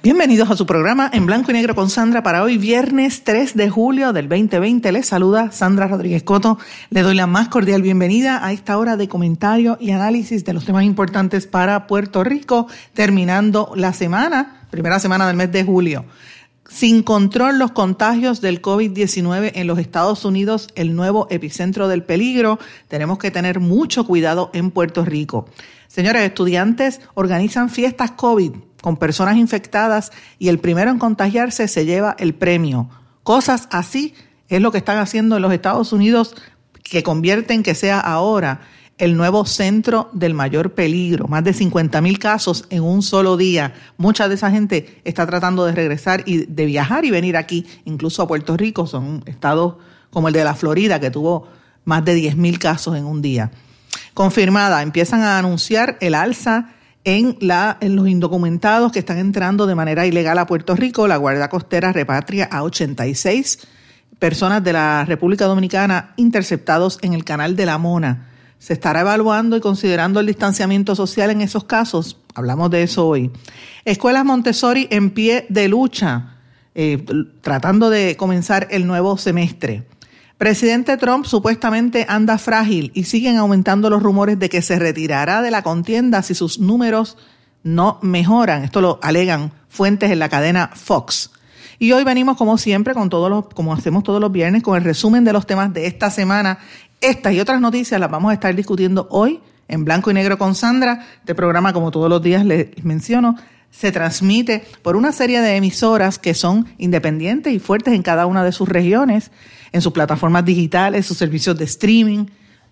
[0.00, 3.68] Bienvenidos a su programa en blanco y negro con Sandra para hoy viernes 3 de
[3.68, 4.92] julio del 2020.
[4.92, 6.56] Les saluda Sandra Rodríguez Coto.
[6.90, 10.64] Le doy la más cordial bienvenida a esta hora de comentario y análisis de los
[10.64, 16.04] temas importantes para Puerto Rico, terminando la semana, primera semana del mes de julio.
[16.68, 22.58] Sin control los contagios del COVID-19 en los Estados Unidos, el nuevo epicentro del peligro.
[22.88, 25.48] Tenemos que tener mucho cuidado en Puerto Rico.
[25.88, 32.14] Señores, estudiantes organizan fiestas COVID con personas infectadas y el primero en contagiarse se lleva
[32.18, 32.90] el premio.
[33.22, 34.14] Cosas así
[34.48, 36.36] es lo que están haciendo en los Estados Unidos
[36.82, 38.60] que convierten que sea ahora
[38.98, 41.28] el nuevo centro del mayor peligro.
[41.28, 43.72] Más de 50 mil casos en un solo día.
[43.96, 48.22] Mucha de esa gente está tratando de regresar y de viajar y venir aquí, incluso
[48.22, 48.86] a Puerto Rico.
[48.86, 49.76] Son estados
[50.10, 51.48] como el de la Florida, que tuvo
[51.84, 53.50] más de 10 mil casos en un día.
[54.14, 56.70] Confirmada, empiezan a anunciar el alza
[57.04, 61.06] en, la, en los indocumentados que están entrando de manera ilegal a Puerto Rico.
[61.06, 63.60] La Guardia Costera repatria a 86
[64.18, 68.28] personas de la República Dominicana interceptados en el canal de la Mona.
[68.58, 72.18] Se estará evaluando y considerando el distanciamiento social en esos casos.
[72.34, 73.30] Hablamos de eso hoy.
[73.84, 76.36] Escuelas Montessori en pie de lucha,
[76.74, 77.04] eh,
[77.40, 79.86] tratando de comenzar el nuevo semestre.
[80.38, 85.50] Presidente Trump supuestamente anda frágil y siguen aumentando los rumores de que se retirará de
[85.50, 87.16] la contienda si sus números
[87.64, 88.62] no mejoran.
[88.62, 91.32] Esto lo alegan fuentes en la cadena Fox.
[91.78, 94.84] Y hoy venimos como siempre con todos los, como hacemos todos los viernes, con el
[94.84, 96.58] resumen de los temas de esta semana
[97.00, 100.56] estas y otras noticias las vamos a estar discutiendo hoy en blanco y negro con
[100.56, 101.06] Sandra.
[101.20, 103.36] Este programa, como todos los días les menciono,
[103.70, 108.42] se transmite por una serie de emisoras que son independientes y fuertes en cada una
[108.42, 109.30] de sus regiones,
[109.70, 112.26] en sus plataformas digitales, sus servicios de streaming,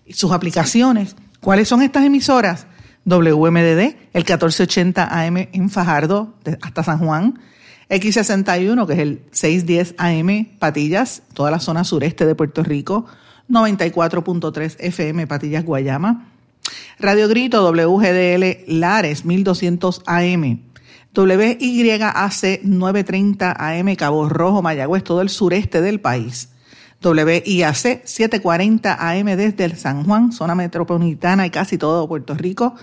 [0.09, 1.15] sus aplicaciones.
[1.39, 2.65] ¿Cuáles son estas emisoras?
[3.05, 7.39] WMDD, el 1480 AM en Fajardo, hasta San Juan.
[7.89, 13.05] X61, que es el 610 AM Patillas, toda la zona sureste de Puerto Rico.
[13.49, 16.27] 94.3 FM Patillas Guayama,
[16.99, 20.59] Radio Grito WGDL Lares 1200 AM,
[21.15, 26.49] WYAC 930 AM Cabo Rojo Mayagüez, todo el sureste del país.
[27.01, 32.75] WIAC 740 AM desde el San Juan, zona metropolitana y casi todo Puerto Rico.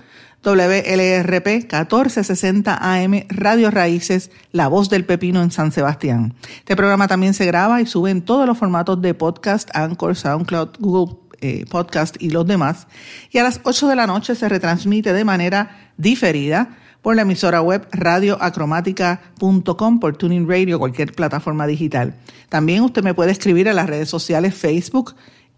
[0.45, 6.35] WLRP 1460 AM Radio Raíces, La Voz del Pepino en San Sebastián.
[6.59, 10.77] Este programa también se graba y sube en todos los formatos de podcast, Anchor, SoundCloud,
[10.79, 12.85] Google eh, Podcast y los demás.
[13.31, 17.61] Y a las 8 de la noche se retransmite de manera diferida por la emisora
[17.61, 22.13] web radioacromática.com, por Tuning Radio, cualquier plataforma digital.
[22.49, 25.15] También usted me puede escribir en las redes sociales Facebook,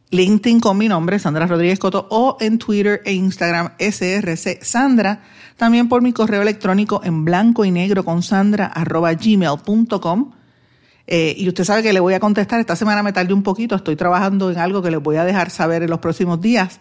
[0.09, 5.21] LinkedIn con mi nombre, Sandra Rodríguez Coto, o en Twitter e Instagram, SRC Sandra.
[5.57, 10.31] También por mi correo electrónico en blanco y negro con sandra arroba gmail.com.
[11.07, 12.59] Eh, y usted sabe que le voy a contestar.
[12.59, 15.49] Esta semana me tardé un poquito, estoy trabajando en algo que les voy a dejar
[15.49, 16.79] saber en los próximos días,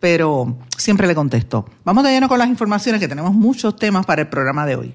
[0.00, 1.66] pero siempre le contesto.
[1.84, 4.94] Vamos de lleno con las informaciones, que tenemos muchos temas para el programa de hoy.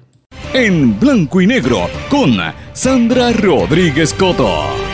[0.52, 2.36] En blanco y negro con
[2.72, 4.93] Sandra Rodríguez Coto.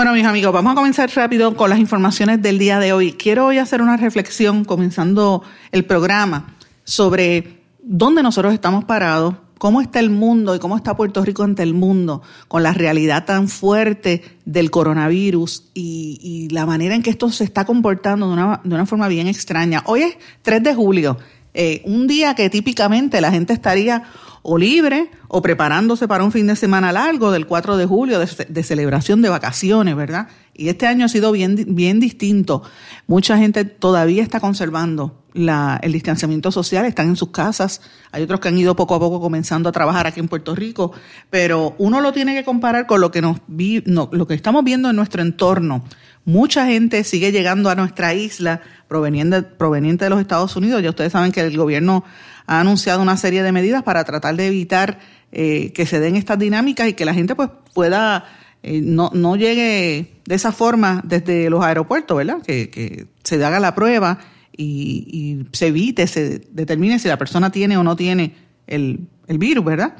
[0.00, 3.12] Bueno, mis amigos, vamos a comenzar rápido con las informaciones del día de hoy.
[3.12, 10.00] Quiero hoy hacer una reflexión, comenzando el programa, sobre dónde nosotros estamos parados, cómo está
[10.00, 14.22] el mundo y cómo está Puerto Rico ante el mundo con la realidad tan fuerte
[14.46, 18.86] del coronavirus y, la manera en que esto se está comportando de una, de una
[18.86, 19.82] forma bien extraña.
[19.84, 21.18] Hoy es 3 de julio,
[21.54, 24.04] eh, un día que típicamente la gente estaría
[24.42, 28.62] o libre o preparándose para un fin de semana largo del 4 de julio de,
[28.62, 30.28] celebración de vacaciones, ¿verdad?
[30.54, 32.62] Y este año ha sido bien, bien distinto.
[33.06, 37.82] Mucha gente todavía está conservando el distanciamiento social, están en sus casas.
[38.12, 40.92] Hay otros que han ido poco a poco comenzando a trabajar aquí en Puerto Rico,
[41.28, 43.40] pero uno lo tiene que comparar con lo que, nos
[43.86, 45.84] lo que estamos viendo en nuestro entorno.
[46.30, 50.80] Mucha gente sigue llegando a nuestra isla proveniente, proveniente de los Estados Unidos.
[50.80, 52.04] Ya ustedes saben que el gobierno
[52.46, 55.00] ha anunciado una serie de medidas para tratar de evitar
[55.32, 58.26] eh, que se den estas dinámicas y que la gente pues pueda
[58.62, 62.40] eh, no, no llegue de esa forma desde los aeropuertos, ¿verdad?
[62.42, 64.20] Que, se haga la prueba
[64.56, 68.36] y, se evite, se determine si la persona tiene o no tiene
[68.68, 69.96] el, el virus, ¿verdad?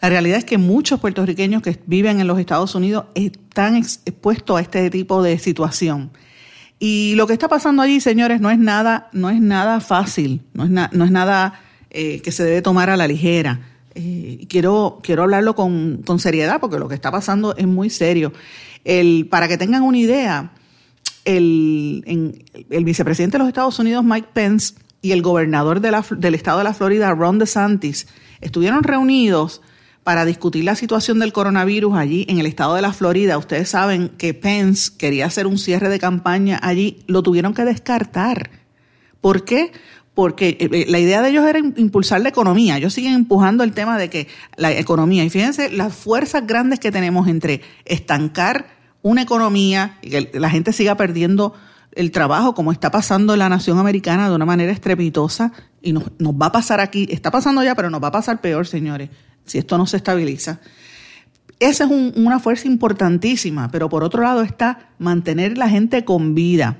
[0.00, 4.60] La realidad es que muchos puertorriqueños que viven en los Estados Unidos están expuestos a
[4.60, 6.10] este tipo de situación.
[6.78, 10.64] Y lo que está pasando allí, señores, no es nada, no es nada fácil, no
[10.64, 11.60] es, no es nada
[11.90, 13.60] eh, que se debe tomar a la ligera.
[13.94, 18.34] Eh, quiero, quiero hablarlo con, con, seriedad porque lo que está pasando es muy serio.
[18.84, 20.52] El, para que tengan una idea,
[21.24, 26.04] el, en, el vicepresidente de los Estados Unidos, Mike Pence, y el gobernador de la,
[26.10, 28.06] del estado de la Florida, Ron DeSantis,
[28.42, 29.62] estuvieron reunidos
[30.06, 33.38] para discutir la situación del coronavirus allí en el estado de la Florida.
[33.38, 38.50] Ustedes saben que Pence quería hacer un cierre de campaña allí, lo tuvieron que descartar.
[39.20, 39.72] ¿Por qué?
[40.14, 42.76] Porque eh, eh, la idea de ellos era impulsar la economía.
[42.76, 46.92] Ellos siguen empujando el tema de que la economía, y fíjense las fuerzas grandes que
[46.92, 48.68] tenemos entre estancar
[49.02, 51.52] una economía y que la gente siga perdiendo
[51.90, 55.50] el trabajo, como está pasando en la nación americana de una manera estrepitosa,
[55.82, 58.40] y nos, nos va a pasar aquí, está pasando ya, pero nos va a pasar
[58.40, 59.10] peor, señores
[59.46, 60.60] si esto no se estabiliza.
[61.58, 66.76] Esa es una fuerza importantísima, pero por otro lado está mantener la gente con vida.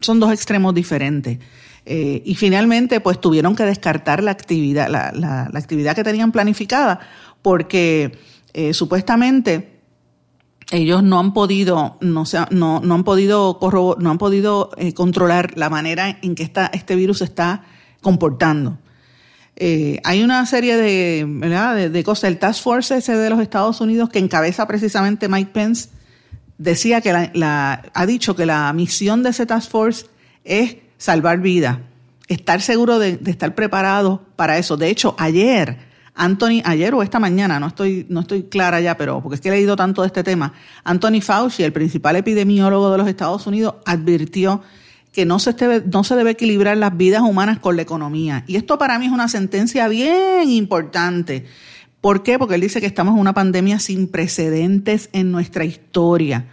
[0.00, 1.38] Son dos extremos diferentes.
[1.86, 7.00] Eh, y finalmente, pues tuvieron que descartar la actividad, la, actividad que tenían planificada,
[7.40, 8.18] porque
[8.52, 9.80] eh, supuestamente
[10.70, 13.58] ellos no han podido, no, no, no han podido,
[13.98, 17.64] no han podido eh, controlar la manera en que está, este virus se está
[18.02, 18.76] comportando.
[19.60, 21.90] Eh, hay una serie de, ¿verdad?
[21.90, 22.30] de, cosas.
[22.30, 25.88] El Task Force ese de los Estados Unidos que encabeza precisamente Mike Pence
[26.58, 30.06] decía que la, ha dicho que la misión de ese Task Force
[30.44, 31.78] es salvar vidas,
[32.28, 34.76] estar seguro de, estar preparado para eso.
[34.76, 35.78] De hecho, ayer,
[36.14, 39.48] Anthony, ayer o esta mañana, no estoy, no estoy clara ya, pero porque es que
[39.48, 40.52] he leído tanto de este tema,
[40.84, 44.62] Anthony Fauci, el principal epidemiólogo de los Estados Unidos, advirtió
[45.18, 48.44] que no se, debe, no se debe equilibrar las vidas humanas con la economía.
[48.46, 51.44] Y esto para mí es una sentencia bien importante.
[52.00, 52.38] ¿Por qué?
[52.38, 56.46] Porque él dice que estamos en una pandemia sin precedentes en nuestra historia.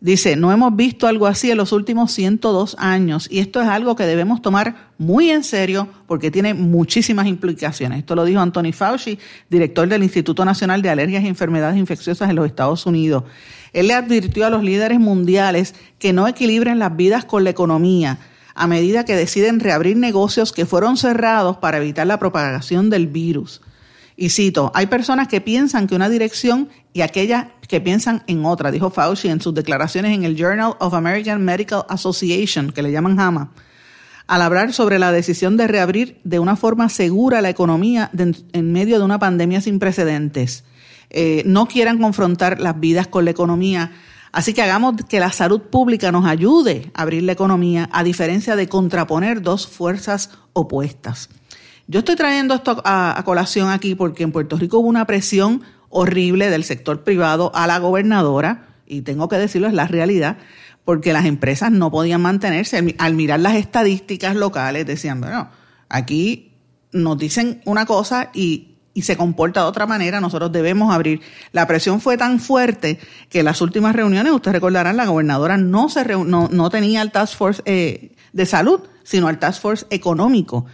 [0.00, 3.96] Dice, no hemos visto algo así en los últimos 102 años y esto es algo
[3.96, 7.98] que debemos tomar muy en serio porque tiene muchísimas implicaciones.
[7.98, 9.18] Esto lo dijo Anthony Fauci,
[9.50, 13.24] director del Instituto Nacional de Alergias y Enfermedades Infecciosas en los Estados Unidos.
[13.72, 18.20] Él le advirtió a los líderes mundiales que no equilibren las vidas con la economía
[18.54, 23.62] a medida que deciden reabrir negocios que fueron cerrados para evitar la propagación del virus.
[24.20, 28.72] Y cito, hay personas que piensan que una dirección y aquellas que piensan en otra,
[28.72, 33.16] dijo Fauci en sus declaraciones en el Journal of American Medical Association, que le llaman
[33.16, 33.52] JAMA,
[34.26, 38.98] al hablar sobre la decisión de reabrir de una forma segura la economía en medio
[38.98, 40.64] de una pandemia sin precedentes.
[41.10, 43.92] Eh, no quieran confrontar las vidas con la economía.
[44.32, 48.56] Así que hagamos que la salud pública nos ayude a abrir la economía, a diferencia
[48.56, 51.30] de contraponer dos fuerzas opuestas.
[51.88, 56.50] Yo estoy trayendo esto a, colación aquí porque en Puerto Rico hubo una presión horrible
[56.50, 60.38] del sector privado a la gobernadora, y tengo que decirlo, es la realidad,
[60.84, 62.94] porque las empresas no podían mantenerse.
[62.98, 65.50] Al mirar las estadísticas locales, decían, bueno,
[65.88, 66.52] aquí
[66.92, 71.20] nos dicen una cosa y y se comporta de otra manera, nosotros debemos abrir.
[71.52, 72.98] La presión fue tan fuerte
[73.28, 77.12] que en las últimas reuniones, ustedes recordarán, la gobernadora no, se no, no tenía el
[77.12, 80.66] Task Force eh, de salud, sino el Task Force económico.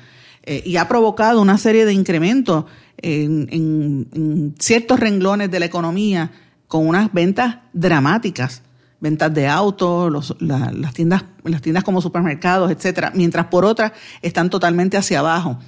[0.46, 2.66] Eh, y ha provocado una serie de incrementos
[2.98, 6.30] en, ciertos renglones de la economía
[6.68, 8.62] con unas ventas dramáticas
[9.00, 14.96] ventas de autos, las tiendas, las tiendas como supermercados, etcétera, mientras por otras están totalmente
[14.96, 15.58] hacia abajo.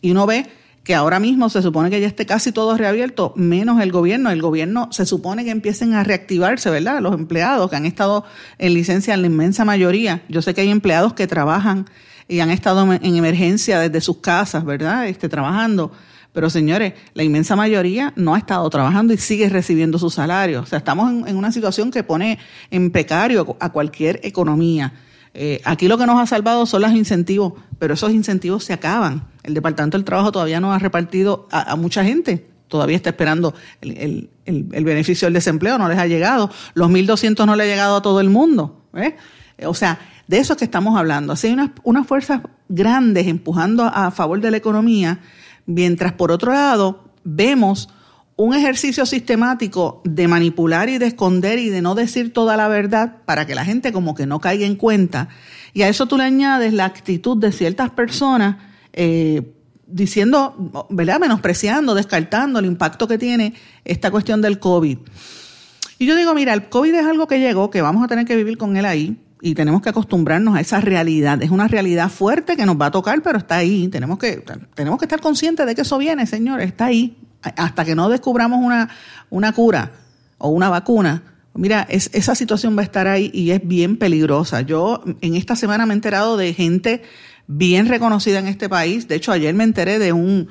[0.00, 0.46] Y uno ve
[0.82, 4.30] que ahora mismo se supone que ya esté casi todo reabierto, menos el gobierno.
[4.30, 7.02] El gobierno se supone que empiecen a reactivarse, ¿verdad?
[7.02, 8.24] Los empleados que han estado
[8.56, 10.22] en licencia en la inmensa mayoría.
[10.30, 11.86] Yo sé que hay empleados que trabajan
[12.28, 15.06] y han estado en emergencia desde sus casas, ¿verdad?
[15.06, 15.92] Este, trabajando.
[16.32, 20.60] Pero señores, la inmensa mayoría no ha estado trabajando y sigue recibiendo su salario.
[20.60, 22.38] O sea, estamos en una situación que pone
[22.70, 24.92] en precario a cualquier economía.
[25.38, 29.24] Eh, aquí lo que nos ha salvado son los incentivos, pero esos incentivos se acaban.
[29.44, 34.30] El Departamento del Trabajo todavía no ha repartido a, mucha gente, todavía está esperando el,
[34.44, 36.50] beneficio del desempleo, no les ha llegado.
[36.74, 38.82] Los 1.200 no le ha llegado a todo el mundo.
[39.64, 41.32] O sea, de eso es que estamos hablando.
[41.32, 45.20] Así hay unas, unas fuerzas grandes empujando a favor de la economía,
[45.66, 47.88] mientras por otro lado vemos
[48.36, 53.16] un ejercicio sistemático de manipular y de esconder y de no decir toda la verdad
[53.24, 55.28] para que la gente como que no caiga en cuenta.
[55.72, 58.56] Y a eso tú le añades la actitud de ciertas personas
[58.92, 59.54] eh,
[59.86, 61.18] diciendo, ¿verdad?
[61.18, 63.54] Menospreciando, descartando el impacto que tiene
[63.84, 64.98] esta cuestión del COVID.
[65.98, 68.36] Y yo digo, mira, el COVID es algo que llegó, que vamos a tener que
[68.36, 71.42] vivir con él ahí y tenemos que acostumbrarnos a esa realidad.
[71.42, 73.88] Es una realidad fuerte que nos va a tocar, pero está ahí.
[73.88, 74.42] Tenemos que,
[74.74, 77.18] tenemos que estar conscientes de que eso viene, señor, está ahí.
[77.42, 78.88] Hasta que no descubramos una,
[79.30, 79.92] una cura
[80.38, 81.22] o una vacuna,
[81.54, 84.62] mira, es, esa situación va a estar ahí y es bien peligrosa.
[84.62, 87.02] Yo en esta semana me he enterado de gente
[87.46, 89.06] bien reconocida en este país.
[89.06, 90.48] De hecho, ayer me enteré de un,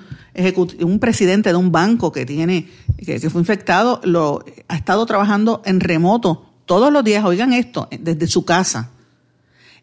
[0.82, 2.70] un presidente de un banco que tiene,
[3.04, 8.28] que, fue infectado, lo, ha estado trabajando en remoto todos los días, oigan esto, desde
[8.28, 8.92] su casa.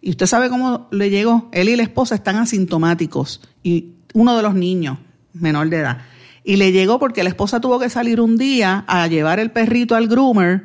[0.00, 4.42] Y usted sabe cómo le llegó, él y la esposa están asintomáticos y uno de
[4.42, 4.98] los niños,
[5.32, 5.98] menor de edad.
[6.44, 9.94] Y le llegó porque la esposa tuvo que salir un día a llevar el perrito
[9.94, 10.64] al groomer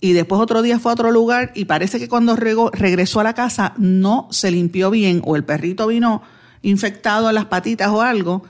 [0.00, 3.34] y después otro día fue a otro lugar y parece que cuando regresó a la
[3.34, 6.22] casa no se limpió bien o el perrito vino
[6.62, 8.44] infectado en las patitas o algo.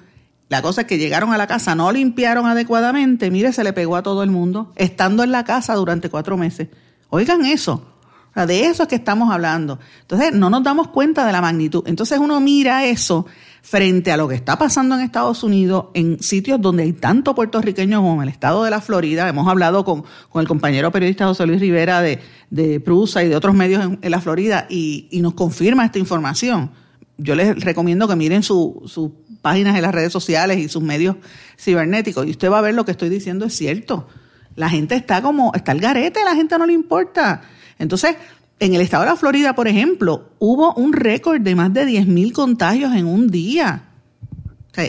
[0.52, 3.96] La cosa es que llegaron a la casa, no limpiaron adecuadamente, mire, se le pegó
[3.96, 6.68] a todo el mundo, estando en la casa durante cuatro meses.
[7.08, 7.86] Oigan eso,
[8.34, 9.78] de eso es que estamos hablando.
[10.02, 11.84] Entonces, no nos damos cuenta de la magnitud.
[11.86, 13.24] Entonces uno mira eso
[13.62, 18.02] frente a lo que está pasando en Estados Unidos, en sitios donde hay tanto puertorriqueños
[18.02, 19.26] como en el estado de la Florida.
[19.30, 20.04] Hemos hablado con,
[20.34, 24.20] el compañero periodista José Luis Rivera de, de Prusa y de otros medios en, la
[24.20, 26.72] Florida y, nos confirma esta información.
[27.16, 29.12] Yo les recomiendo que miren sus
[29.42, 31.16] páginas en las redes sociales y sus medios
[31.58, 34.08] cibernéticos y usted va a ver lo que estoy diciendo es cierto.
[34.54, 37.42] La gente está como, está el garete, la gente no le importa.
[37.78, 38.16] Entonces,
[38.60, 42.32] en el estado de la Florida, por ejemplo, hubo un récord de más de 10.000
[42.32, 43.88] contagios en un día.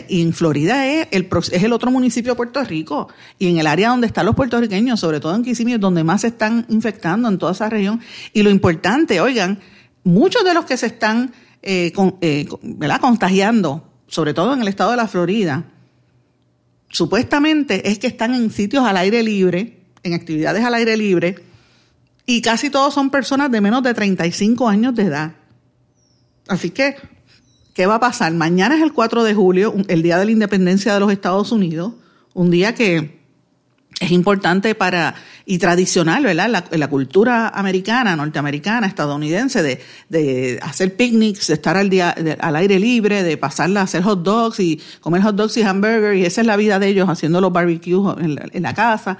[0.08, 3.08] y en Florida es el, otro municipio de Puerto Rico.
[3.38, 6.28] Y en el área donde están los puertorriqueños, sobre todo en Kissimmee, donde más se
[6.28, 8.00] están infectando en toda esa región.
[8.32, 9.58] Y lo importante, oigan,
[10.04, 11.32] muchos de los que se están
[11.62, 12.46] eh, eh,
[13.00, 15.64] contagiando, sobre todo en el estado de la Florida,
[16.88, 21.44] supuestamente es que están en sitios al aire libre, en actividades al aire libre,
[22.24, 25.32] y casi todos son personas de menos de 35 años de edad.
[26.46, 26.94] Así que,
[27.74, 28.32] ¿qué va a pasar?
[28.34, 31.94] Mañana es el 4 de julio, el Día de la Independencia de los Estados Unidos,
[32.34, 33.23] un día que
[34.04, 35.14] es importante para
[35.46, 36.48] y tradicional, ¿verdad?
[36.48, 42.78] La, la cultura americana, norteamericana, estadounidense, de, hacer picnics, de estar al, día, al aire
[42.78, 46.40] libre, de pasarla a hacer hot dogs y comer hot dogs y hamburgers, y esa
[46.40, 49.18] es la vida de ellos haciendo los barbecues en la casa.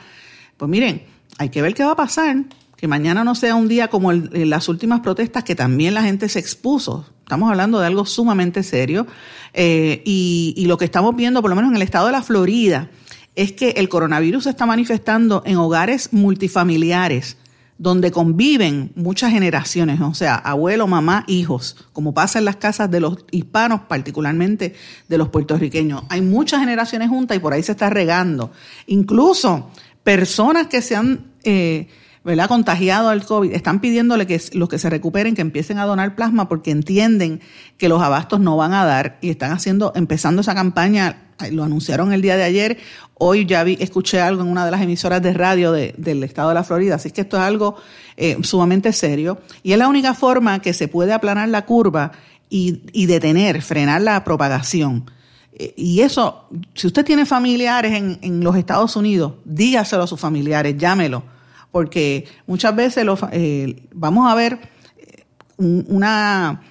[0.56, 1.02] Pues miren,
[1.38, 2.36] hay que ver qué va a pasar
[2.76, 6.38] que mañana no sea un día como las últimas protestas que también la gente se
[6.38, 7.06] expuso.
[7.20, 9.06] Estamos hablando de algo sumamente serio.
[9.54, 12.90] Eh, y, lo que estamos viendo, por lo menos en el estado de la Florida,
[13.34, 17.36] es que el coronavirus se está manifestando en hogares multifamiliares
[17.76, 23.00] donde conviven muchas generaciones, o sea, abuelo, mamá, hijos, como pasa en las casas de
[23.00, 24.74] los hispanos, particularmente
[25.08, 26.04] de los puertorriqueños.
[26.08, 28.52] Hay muchas generaciones juntas y por ahí se está regando.
[28.86, 29.70] Incluso
[30.04, 31.88] personas que se han eh,
[32.24, 32.48] ¿verdad?
[32.48, 36.48] contagiado al COVID, están pidiéndole que los que se recuperen que empiecen a donar plasma
[36.48, 37.40] porque entienden
[37.76, 42.12] que los abastos no van a dar y están haciendo, empezando esa campaña, lo anunciaron
[42.12, 42.78] el día de ayer,
[43.14, 46.54] hoy ya vi, escuché algo en una de las emisoras de radio del estado de
[46.54, 47.76] la Florida, así que esto es algo
[48.16, 49.40] eh, sumamente serio.
[49.62, 52.12] Y es la única forma que se puede aplanar la curva
[52.48, 55.10] y, detener, frenar la propagación.
[55.52, 60.76] Eh, y eso, si usted tiene familiares en, los Estados Unidos, dígaselo a sus familiares,
[60.78, 61.24] llámelo.
[61.72, 64.60] Porque muchas veces eh, vamos a ver
[64.96, 65.24] eh,
[65.56, 66.62] una,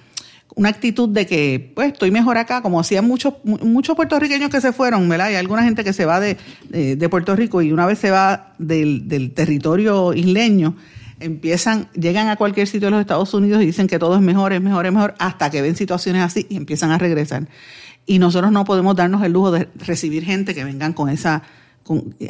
[0.56, 4.72] una actitud de que, pues, estoy mejor acá, como hacían muchos, muchos puertorriqueños que se
[4.72, 5.30] fueron, ¿verdad?
[5.30, 6.36] Y alguna gente que se va de,
[6.68, 10.76] de, Puerto Rico y una vez se va del, del, territorio isleño,
[11.18, 14.52] empiezan, llegan a cualquier sitio de los Estados Unidos y dicen que todo es mejor,
[14.52, 17.48] es mejor, es mejor, hasta que ven situaciones así y empiezan a regresar.
[18.06, 21.42] Y nosotros no podemos darnos el lujo de recibir gente que vengan con esa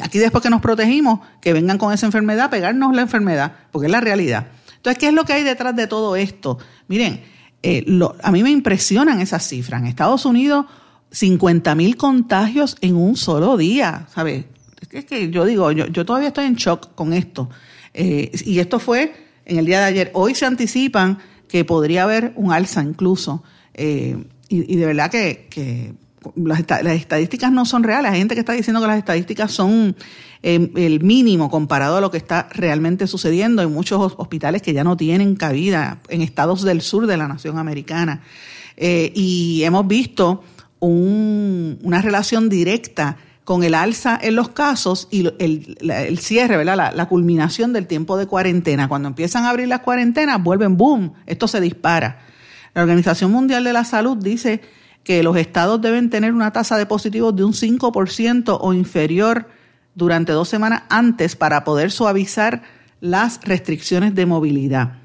[0.01, 3.91] aquí después que nos protegimos, que vengan con esa enfermedad, pegarnos la enfermedad, porque es
[3.91, 4.47] la realidad.
[4.75, 6.57] Entonces, ¿qué es lo que hay detrás de todo esto?
[6.87, 7.23] Miren,
[7.65, 9.81] eh, a mí me impresionan esas cifras.
[9.81, 10.65] En Estados Unidos,
[11.11, 14.45] 50 mil contagios en un solo día, ¿sabes?
[14.91, 17.49] Es que yo digo, yo, todavía estoy en shock con esto.
[17.93, 19.13] Eh, y esto fue
[19.45, 20.11] en el día de ayer.
[20.13, 21.17] Hoy se anticipan
[21.47, 23.43] que podría haber un alza incluso.
[23.73, 24.15] Eh,
[24.47, 25.95] y, de verdad que
[26.35, 28.11] las, estadísticas no son reales.
[28.11, 29.95] Hay gente que está diciendo que las estadísticas son
[30.41, 33.61] em, el mínimo comparado a lo que está realmente sucediendo.
[33.61, 37.57] Hay muchos hospitales que ya no tienen cabida en estados del sur de la nación
[37.57, 38.21] americana.
[38.77, 40.43] Eh, y hemos visto
[40.79, 46.75] una relación directa con el alza en los casos y el, cierre, ¿verdad?
[46.75, 48.87] La, la, culminación del tiempo de cuarentena.
[48.87, 52.19] Cuando empiezan a abrir las cuarentenas, vuelven boom, esto se dispara.
[52.73, 54.61] La Organización Mundial de la Salud dice
[55.05, 59.47] que los estados deben tener una tasa de positivos de un 5% o inferior
[59.93, 62.63] durante dos semanas antes para poder suavizar
[62.99, 64.97] las restricciones de movilidad.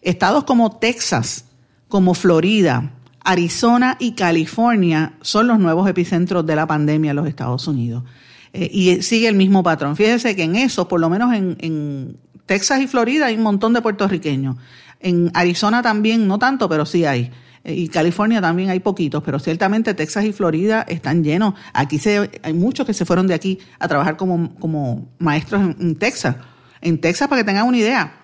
[0.00, 1.46] Estados como Texas,
[1.88, 2.92] como Florida,
[3.24, 8.04] Arizona y California son los nuevos epicentros de la pandemia en los Estados Unidos.
[8.52, 9.96] Eh, y sigue el mismo patrón.
[9.96, 12.16] Fíjese que en eso, por lo menos en, en
[12.46, 14.56] Texas y Florida, hay un montón de puertorriqueños.
[15.00, 17.32] En Arizona también, no tanto, pero sí hay.
[17.64, 21.54] Eh, y California también hay poquitos, pero ciertamente Texas y Florida están llenos.
[21.72, 25.96] Aquí se, hay muchos que se fueron de aquí a trabajar como, como maestros en,
[25.96, 26.36] Texas.
[26.80, 28.20] En Texas, para que tengan una idea,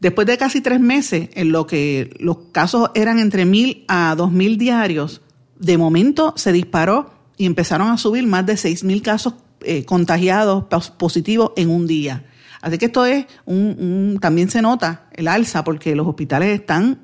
[0.00, 4.32] después de casi tres meses en lo que los casos eran entre mil a dos
[4.32, 5.22] mil diarios,
[5.58, 10.64] de momento se disparó y empezaron a subir más de seis mil casos eh, contagiados
[10.98, 12.26] positivos en un día.
[12.60, 16.98] Así que esto es un, también se nota el alza porque los hospitales están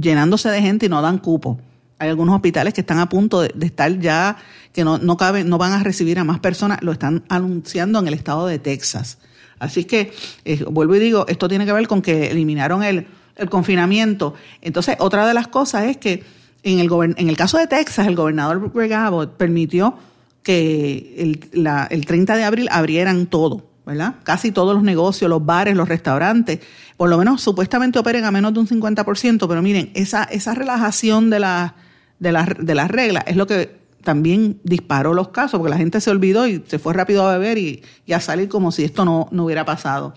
[0.00, 1.58] llenándose de gente y no dan cupo.
[1.98, 4.36] Hay algunos hospitales que están a punto de, estar ya,
[4.72, 8.06] que no, no, caben, no van a recibir a más personas, lo están anunciando en
[8.06, 9.18] el estado de Texas.
[9.58, 10.12] Así que,
[10.44, 14.34] eh, vuelvo y digo, esto tiene que ver con que eliminaron el, el confinamiento.
[14.62, 16.22] Entonces, otra de las cosas es que
[16.62, 19.96] en el, en el caso de Texas, el gobernador Greg Abbott permitió
[20.42, 23.67] que el, el 30 de abril abrieran todo.
[23.88, 24.16] ¿Verdad?
[24.22, 26.60] Casi todos los negocios, los bares, los restaurantes,
[26.98, 31.30] por lo menos supuestamente operen a menos de un 50%, pero miren, esa, esa relajación
[31.30, 31.74] de, la,
[32.18, 36.10] de, de las reglas es lo que también disparó los casos, porque la gente se
[36.10, 39.46] olvidó y se fue rápido a beber y, a salir como si esto no, no
[39.46, 40.14] hubiera pasado.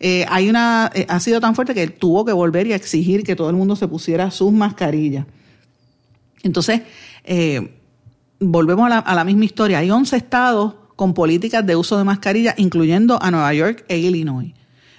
[0.00, 3.34] Eh, hay una, eh, ha sido tan fuerte que tuvo que volver y exigir que
[3.34, 5.24] todo el mundo se pusiera sus mascarillas.
[6.42, 6.82] Entonces,
[7.24, 7.74] eh,
[8.38, 9.78] volvemos a la, a la misma historia.
[9.78, 14.52] Hay 11 estados con políticas de uso de mascarilla, incluyendo a Nueva York e Illinois.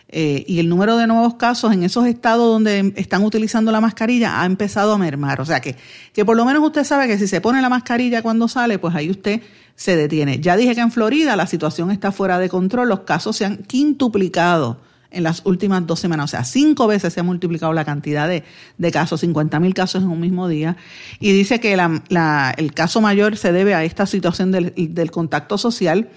[0.07, 4.41] Eh, y el número de nuevos casos en esos estados donde están utilizando la mascarilla
[4.41, 5.41] ha empezado a mermar.
[5.41, 5.75] O sea que,
[6.13, 8.95] que por lo menos usted sabe que si se pone la mascarilla cuando sale, pues
[8.95, 9.41] ahí usted
[9.75, 10.39] se detiene.
[10.39, 13.57] Ya dije que en Florida la situación está fuera de control, los casos se han
[13.57, 14.77] quintuplicado
[15.11, 16.25] en las últimas dos semanas.
[16.25, 18.43] O sea, cinco veces se ha multiplicado la cantidad de,
[18.77, 20.77] de casos, 50 mil casos en un mismo día.
[21.19, 25.57] Y dice que la, el caso mayor se debe a esta situación del, del contacto
[25.57, 26.09] social.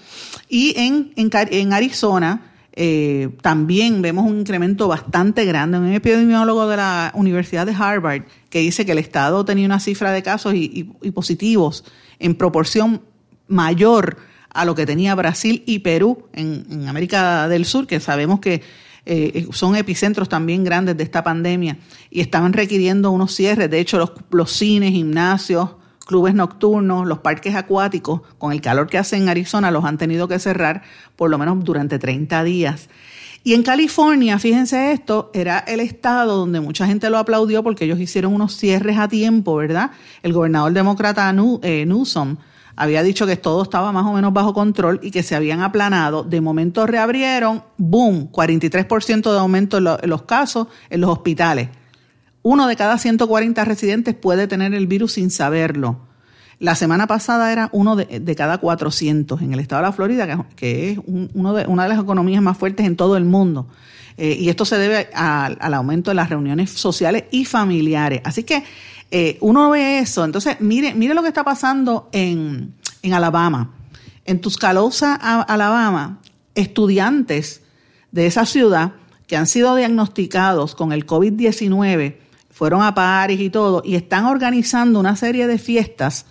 [0.49, 5.77] Y en, en, en Arizona eh, también vemos un incremento bastante grande.
[5.77, 10.11] Un epidemiólogo de la Universidad de Harvard que dice que el Estado tenía una cifra
[10.11, 11.83] de casos y, y positivos
[12.19, 13.01] en proporción
[13.47, 14.17] mayor
[14.53, 18.61] a lo que tenía Brasil y Perú en, América del Sur, que sabemos que
[19.05, 21.77] eh, son epicentros también grandes de esta pandemia
[22.09, 23.69] y estaban requiriendo unos cierres.
[23.69, 25.71] De hecho, los, los cines, gimnasios,
[26.05, 30.27] clubes nocturnos, los parques acuáticos, con el calor que hace en Arizona, los han tenido
[30.27, 30.83] que cerrar
[31.15, 32.89] por lo menos durante 30 días.
[33.45, 37.99] Y en California, fíjense esto, era el estado donde mucha gente lo aplaudió porque ellos
[37.99, 39.91] hicieron unos cierres a tiempo, ¿verdad?
[40.21, 42.37] El gobernador demócrata eh, Newsom
[42.75, 46.23] había dicho que todo estaba más o menos bajo control y que se habían aplanado.
[46.23, 51.69] De momento reabrieron, boom, 43% de aumento en, los casos en los hospitales.
[52.41, 55.99] Uno de cada 140 residentes puede tener el virus sin saberlo.
[56.59, 60.91] La semana pasada era uno de, cada 400 en el estado de la Florida, que,
[60.91, 63.67] es una de las economías más fuertes en todo el mundo.
[64.17, 68.21] Eh, y esto se debe al aumento de las reuniones sociales y familiares.
[68.23, 68.63] Así que
[69.15, 70.25] eh, uno ve eso.
[70.25, 72.73] Entonces, mire, mire lo que está pasando en,
[73.03, 73.75] en Alabama.
[74.25, 76.19] En Tuscaloosa, Alabama,
[76.55, 77.61] estudiantes
[78.11, 78.93] de esa ciudad
[79.27, 82.15] que han sido diagnosticados con el COVID-19
[82.49, 86.25] fueron a París y todo y están organizando una serie de fiestas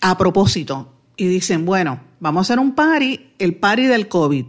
[0.00, 0.92] a propósito.
[1.16, 4.46] Y dicen, bueno, vamos a hacer un party, el party del COVID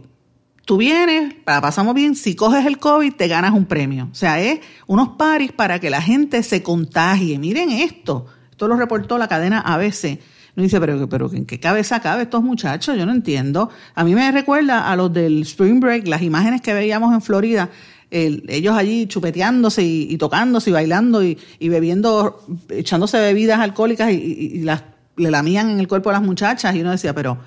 [0.68, 4.10] tú vienes, la pasamos bien, si coges el COVID te ganas un premio.
[4.12, 7.38] O sea, es unos paris para que la gente se contagie.
[7.38, 10.20] Miren esto, esto lo reportó la cadena ABC.
[10.56, 12.98] No dice, pero, pero ¿en qué cabeza cabe estos muchachos?
[12.98, 13.70] Yo no entiendo.
[13.94, 17.70] A mí me recuerda a los del Spring Break, las imágenes que veíamos en Florida,
[18.10, 24.84] ellos allí chupeteándose y, tocándose y bailando y, bebiendo, echándose bebidas alcohólicas y, y, las,
[25.16, 26.74] le lamían en el cuerpo a las muchachas.
[26.76, 27.38] Y uno decía, pero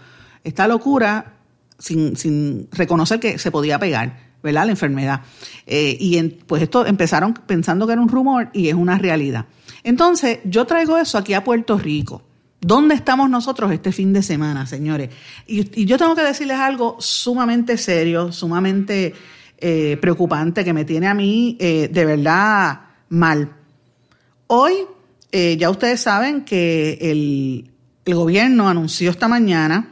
[0.44, 1.36] esta locura
[1.82, 4.66] sin, sin reconocer que se podía pegar, ¿verdad?
[4.66, 5.22] La enfermedad.
[5.66, 9.46] Eh, y pues esto empezaron pensando que era un rumor y es una realidad.
[9.84, 12.22] Entonces, yo traigo eso aquí a Puerto Rico.
[12.62, 15.10] ¿Dónde estamos nosotros este fin de semana, señores?
[15.48, 19.16] Y, yo tengo que decirles algo sumamente serio, sumamente
[19.58, 23.52] eh, preocupante, que me tiene a mí eh, de verdad mal.
[24.48, 24.74] Hoy,
[25.32, 27.72] ya ustedes saben que el,
[28.04, 29.88] el gobierno anunció esta mañana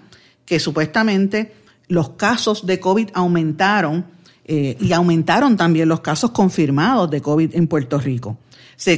[0.45, 1.54] que supuestamente
[1.89, 4.06] los casos de COVID aumentaron
[4.45, 8.38] eh, y aumentaron también los casos confirmados de COVID en Puerto Rico.
[8.78, 8.97] Se,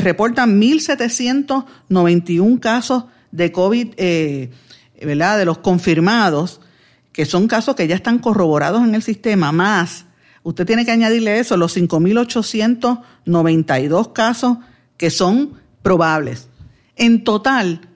[0.00, 4.50] reportan 1.791 casos de COVID eh,
[5.00, 5.38] ¿verdad?
[5.38, 6.60] De los confirmados,
[7.12, 10.04] que son casos que ya están corroborados en el sistema, más
[10.42, 14.58] usted tiene que añadirle eso, los 5.892 casos
[14.96, 15.52] que son
[15.82, 16.48] probables.
[16.96, 17.88] En total,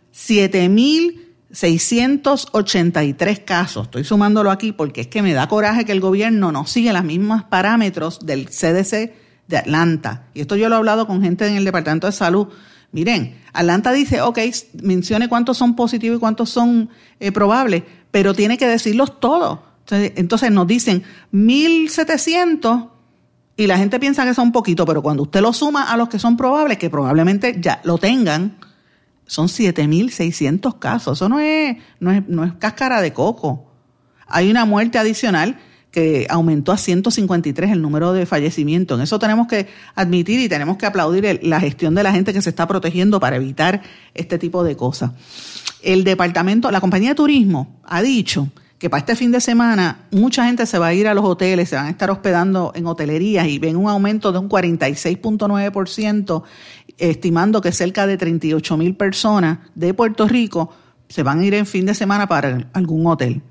[1.57, 3.85] 7.683 casos.
[3.87, 7.03] Estoy sumándolo aquí porque es que me da coraje que el gobierno no sigue los
[7.03, 9.15] mismos parámetros del CDC
[9.49, 10.27] de Atlanta.
[10.35, 12.49] Y esto yo lo he hablado con gente en el Departamento de Salud.
[12.93, 14.39] Miren, Atlanta dice, ok,
[14.83, 16.91] mencione cuántos son positivos y cuántos son
[17.21, 19.61] eh, probables, pero tiene que decirlos todos.
[19.91, 22.91] Entonces, nos dicen 1.700
[23.57, 26.19] y la gente piensa que son poquito, pero cuando usted lo suma a los que
[26.19, 28.59] son probables, que probablemente ya lo tengan,
[29.27, 31.19] son 7.600 casos.
[31.19, 33.73] Eso no es, no, es, no es cáscara de coco.
[34.27, 35.59] Hay una muerte adicional
[35.91, 38.99] que aumentó a 153 el número de fallecimientos.
[38.99, 42.43] En eso tenemos que admitir y tenemos que aplaudir la gestión de la gente que
[42.43, 45.13] se está protegiendo para evitar este tipo de cosas.
[45.83, 50.45] El departamento, la compañía de turismo ha dicho que para este fin de semana mucha
[50.45, 53.47] gente se va a ir a los hoteles, se van a estar hospedando en hotelerías
[53.49, 56.43] y ven un aumento de un 46.9%,
[56.99, 60.71] estimando que cerca de 38 mil personas de Puerto Rico
[61.09, 63.43] se van a ir en fin de semana para algún hotel.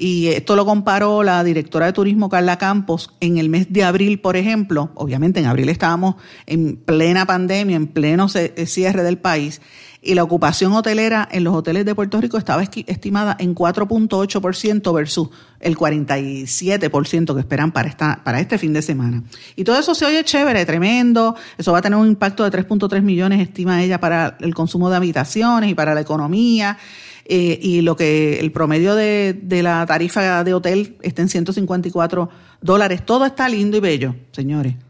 [0.00, 4.20] Y esto lo comparó la directora de turismo Carla Campos en el mes de abril,
[4.20, 4.90] por ejemplo.
[4.94, 6.14] Obviamente en abril estábamos
[6.46, 9.60] en plena pandemia, en pleno cierre del país
[10.00, 15.28] y la ocupación hotelera en los hoteles de Puerto Rico estaba estimada en 4.8% versus
[15.60, 19.24] el 47% que esperan para, esta, para este fin de semana.
[19.56, 23.02] Y todo eso se oye chévere, tremendo, eso va a tener un impacto de 3.3
[23.02, 26.78] millones, estima ella, para el consumo de habitaciones y para la economía.
[27.30, 32.30] Eh, y lo que el promedio de, de la tarifa de hotel está en 154
[32.62, 33.04] dólares.
[33.04, 34.87] Todo está lindo y bello, señores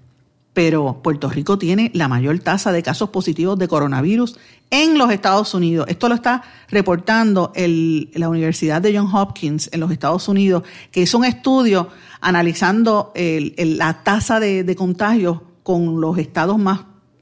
[0.58, 4.40] pero Puerto Rico tiene la mayor tasa de casos positivos de coronavirus
[4.70, 5.86] en los Estados Unidos.
[5.88, 11.16] Esto lo está reportando la Universidad de Johns Hopkins en los Estados Unidos, que hizo
[11.16, 11.90] un estudio
[12.20, 16.80] analizando la tasa de, de contagios con los estados más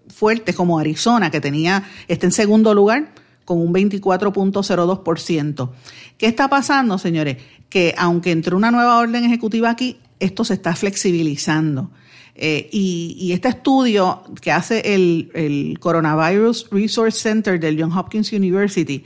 [0.09, 3.13] fuertes, como Arizona, que tenía, está en segundo lugar
[3.45, 5.71] con un 24.02%.
[6.17, 7.37] ¿Qué está pasando, señores?
[7.69, 11.91] Que aunque entró una nueva orden ejecutiva aquí, esto se está flexibilizando.
[12.39, 19.05] Eh, y, este estudio que hace el, Coronavirus Resource Center del Johns Hopkins University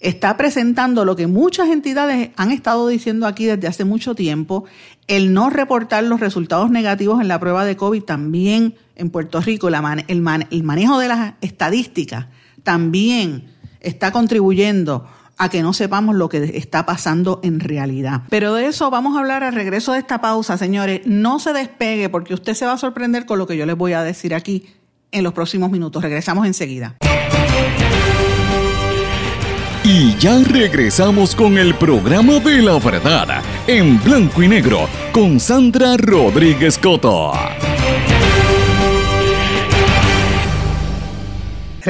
[0.00, 4.64] está presentando lo que muchas entidades han estado diciendo aquí desde hace mucho tiempo,
[5.08, 9.68] el no reportar los resultados negativos en la prueba de COVID también en Puerto Rico,
[9.68, 9.74] el,
[10.08, 12.28] el manejo de las estadísticas
[12.62, 13.44] también
[13.80, 15.06] está contribuyendo
[15.40, 18.22] a que no sepamos lo que está pasando en realidad.
[18.28, 21.00] Pero de eso vamos a hablar al regreso de esta pausa, señores.
[21.06, 23.94] No se despegue porque usted se va a sorprender con lo que yo les voy
[23.94, 24.66] a decir aquí
[25.10, 26.02] en los próximos minutos.
[26.02, 26.96] Regresamos enseguida.
[29.82, 35.96] Y ya regresamos con el programa de la verdad en blanco y negro con Sandra
[35.96, 37.32] Rodríguez Coto.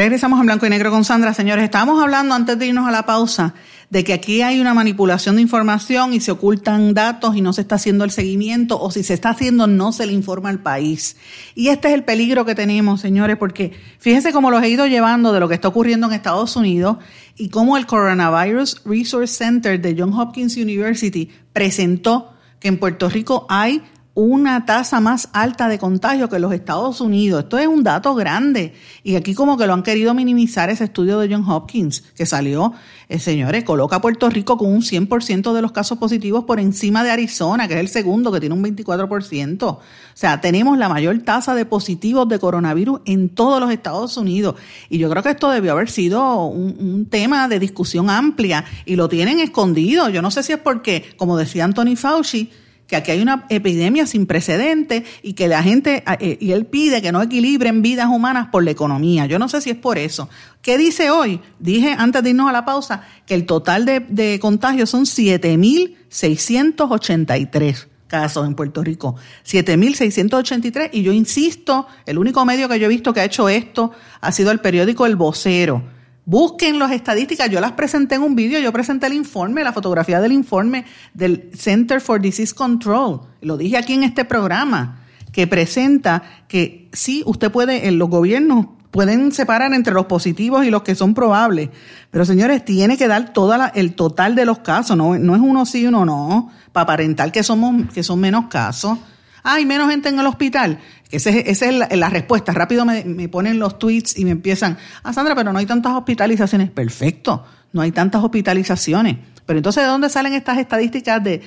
[0.01, 1.35] Regresamos a blanco y negro con Sandra.
[1.35, 3.53] Señores, estábamos hablando antes de irnos a la pausa
[3.91, 7.61] de que aquí hay una manipulación de información y se ocultan datos y no se
[7.61, 11.19] está haciendo el seguimiento o si se está haciendo no se le informa al país.
[11.55, 15.35] Y este es el peligro que tenemos, señores, porque fíjense cómo los he ido llevando
[15.35, 16.97] de lo que está ocurriendo en Estados Unidos
[17.37, 23.45] y cómo el Coronavirus Resource Center de Johns Hopkins University presentó que en Puerto Rico
[23.51, 23.83] hay
[24.15, 27.45] una tasa más alta de contagio que los Estados Unidos.
[27.45, 28.75] Esto es un dato grande.
[29.05, 32.73] Y aquí como que lo han querido minimizar ese estudio de John Hopkins, que salió,
[33.09, 37.05] eh, señores, coloca a Puerto Rico con un 100% de los casos positivos por encima
[37.05, 39.63] de Arizona, que es el segundo, que tiene un 24%.
[39.63, 39.81] O
[40.15, 44.57] sea, tenemos la mayor tasa de positivos de coronavirus en todos los Estados Unidos.
[44.89, 48.97] Y yo creo que esto debió haber sido un, un tema de discusión amplia y
[48.97, 50.09] lo tienen escondido.
[50.09, 52.51] Yo no sé si es porque, como decía Anthony Fauci,
[52.91, 57.01] que aquí hay una epidemia sin precedentes y que la gente, eh, y él pide
[57.01, 59.27] que no equilibren vidas humanas por la economía.
[59.27, 60.29] Yo no sé si es por eso.
[60.61, 61.41] ¿Qué dice hoy?
[61.61, 67.87] Dije antes de irnos a la pausa que el total de, de contagios son 7.683
[68.09, 69.15] casos en Puerto Rico.
[69.47, 73.93] 7.683 y yo insisto, el único medio que yo he visto que ha hecho esto
[74.21, 75.85] ha sido el periódico El Vocero
[76.31, 80.21] Busquen las estadísticas, yo las presenté en un vídeo, yo presenté el informe, la fotografía
[80.21, 85.01] del informe del Center for Disease Control, lo dije aquí en este programa,
[85.33, 90.71] que presenta que sí, usted puede, en los gobiernos pueden separar entre los positivos y
[90.71, 91.71] los que son probables,
[92.13, 95.67] pero señores, tiene que dar todo el total de los casos, no, no es uno
[95.67, 98.97] sí, uno no, para aparentar que, somos, que son menos casos.
[99.43, 100.79] Hay menos gente en el hospital.
[101.11, 102.53] Esa es, la, respuesta.
[102.53, 106.71] Rápido me, ponen los tweets y me empiezan, ah, Sandra, pero no hay tantas hospitalizaciones.
[106.71, 109.17] Perfecto, no hay tantas hospitalizaciones.
[109.47, 111.43] Pero entonces, ¿de dónde salen estas estadísticas de,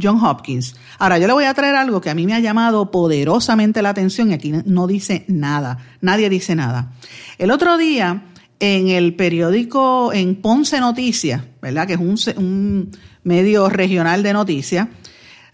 [0.00, 0.76] John Hopkins?
[0.98, 3.88] Ahora, yo le voy a traer algo que a mí me ha llamado poderosamente la
[3.88, 5.78] atención y aquí no dice nada.
[6.02, 6.92] Nadie dice nada.
[7.38, 8.24] El otro día,
[8.60, 11.86] en el periódico, en Ponce Noticias, ¿verdad?
[11.86, 12.90] Que es un
[13.24, 14.88] medio regional de noticias,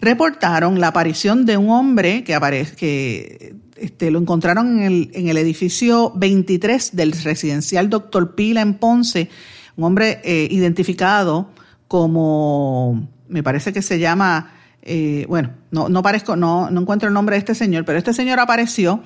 [0.01, 5.29] reportaron la aparición de un hombre que, aparece, que este, lo encontraron en el, en
[5.29, 9.29] el edificio 23 del residencial Doctor Pila en Ponce,
[9.77, 11.51] un hombre eh, identificado
[11.89, 17.15] como, me parece que se llama, eh, bueno, no, no, parezco, no, no encuentro el
[17.15, 19.03] nombre de este señor, pero este señor apareció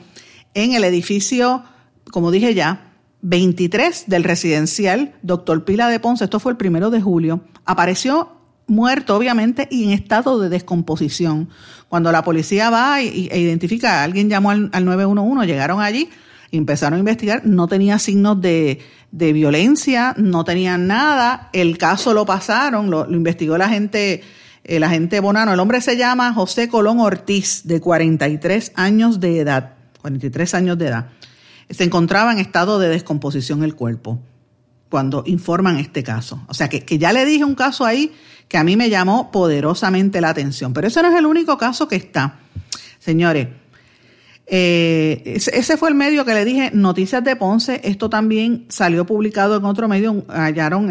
[0.55, 1.63] en el edificio,
[2.11, 7.01] como dije ya, 23 del residencial Doctor Pila de Ponce, esto fue el primero de
[7.01, 11.49] julio, apareció muerto, obviamente, y en estado de descomposición.
[11.89, 16.09] Cuando la policía va e, identifica, alguien llamó al, 911, llegaron allí
[16.51, 22.27] y empezaron a investigar, no tenía signos de, violencia, no tenían nada, el caso lo
[22.27, 24.23] pasaron, lo, investigó la gente,
[24.65, 29.75] el agente Bonano, el hombre se llama José Colón Ortiz, de 43 años de edad,
[30.01, 31.09] 43 años de edad.
[31.71, 34.21] Se encontraba en estado de descomposición el cuerpo
[34.93, 36.45] cuando informan este caso.
[36.49, 38.13] O sea que, que ya le dije un caso ahí
[38.47, 40.75] que a mí me llamó poderosamente la atención.
[40.75, 42.41] Pero ese no es el único caso que está.
[42.99, 43.49] Señores,
[44.47, 47.81] eh, ese fue el medio que le dije, Noticias de Ponce.
[47.83, 50.27] Esto también salió publicado en otro medio.
[50.29, 50.91] Hallaron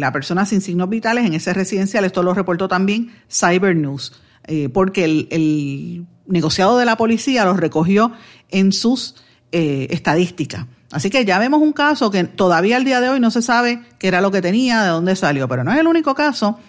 [0.00, 2.04] la persona sin signos vitales en ese residencial.
[2.04, 4.12] Esto lo reportó también Cyber News,
[4.48, 8.10] eh, porque el, negociado de la policía lo recogió
[8.50, 9.14] en sus
[9.52, 10.66] eh, estadísticas.
[10.90, 13.82] Así que ya vemos un caso que todavía al día de hoy no se sabe
[13.98, 16.60] qué era lo que tenía, de dónde salió, pero no es el único caso.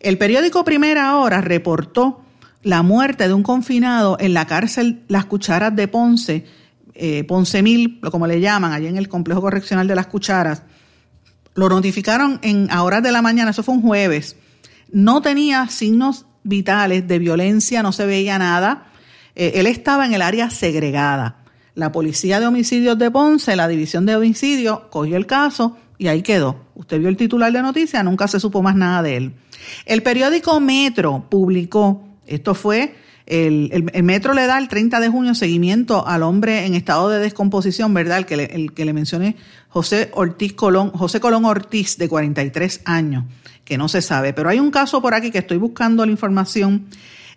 [0.00, 2.22] El periódico Primera Hora reportó
[2.62, 6.44] la muerte de un confinado en la cárcel Las Cucharas de Ponce,
[6.94, 10.62] eh, Ponce Mil, como le llaman, allí en el complejo correccional de Las Cucharas.
[11.54, 14.36] Lo notificaron en a horas de la mañana, eso fue un jueves.
[14.90, 18.86] No tenía signos vitales de violencia, no se veía nada.
[19.34, 21.41] Eh, él estaba en el área segregada.
[21.74, 26.22] La policía de homicidios de Ponce, la división de homicidios, cogió el caso y ahí
[26.22, 26.56] quedó.
[26.74, 29.32] Usted vio el titular de noticia, nunca se supo más nada de él.
[29.86, 32.94] El periódico Metro publicó, esto fue,
[33.26, 37.94] el, Metro le da el 30 de junio seguimiento al hombre en estado de descomposición,
[37.94, 38.18] ¿verdad?
[38.18, 39.36] El que le, el que le mencioné,
[39.68, 43.24] José Ortiz Colón, José Colón Ortiz, de 43 años,
[43.64, 44.32] que no se sabe.
[44.32, 46.86] Pero hay un caso por aquí que estoy buscando la información.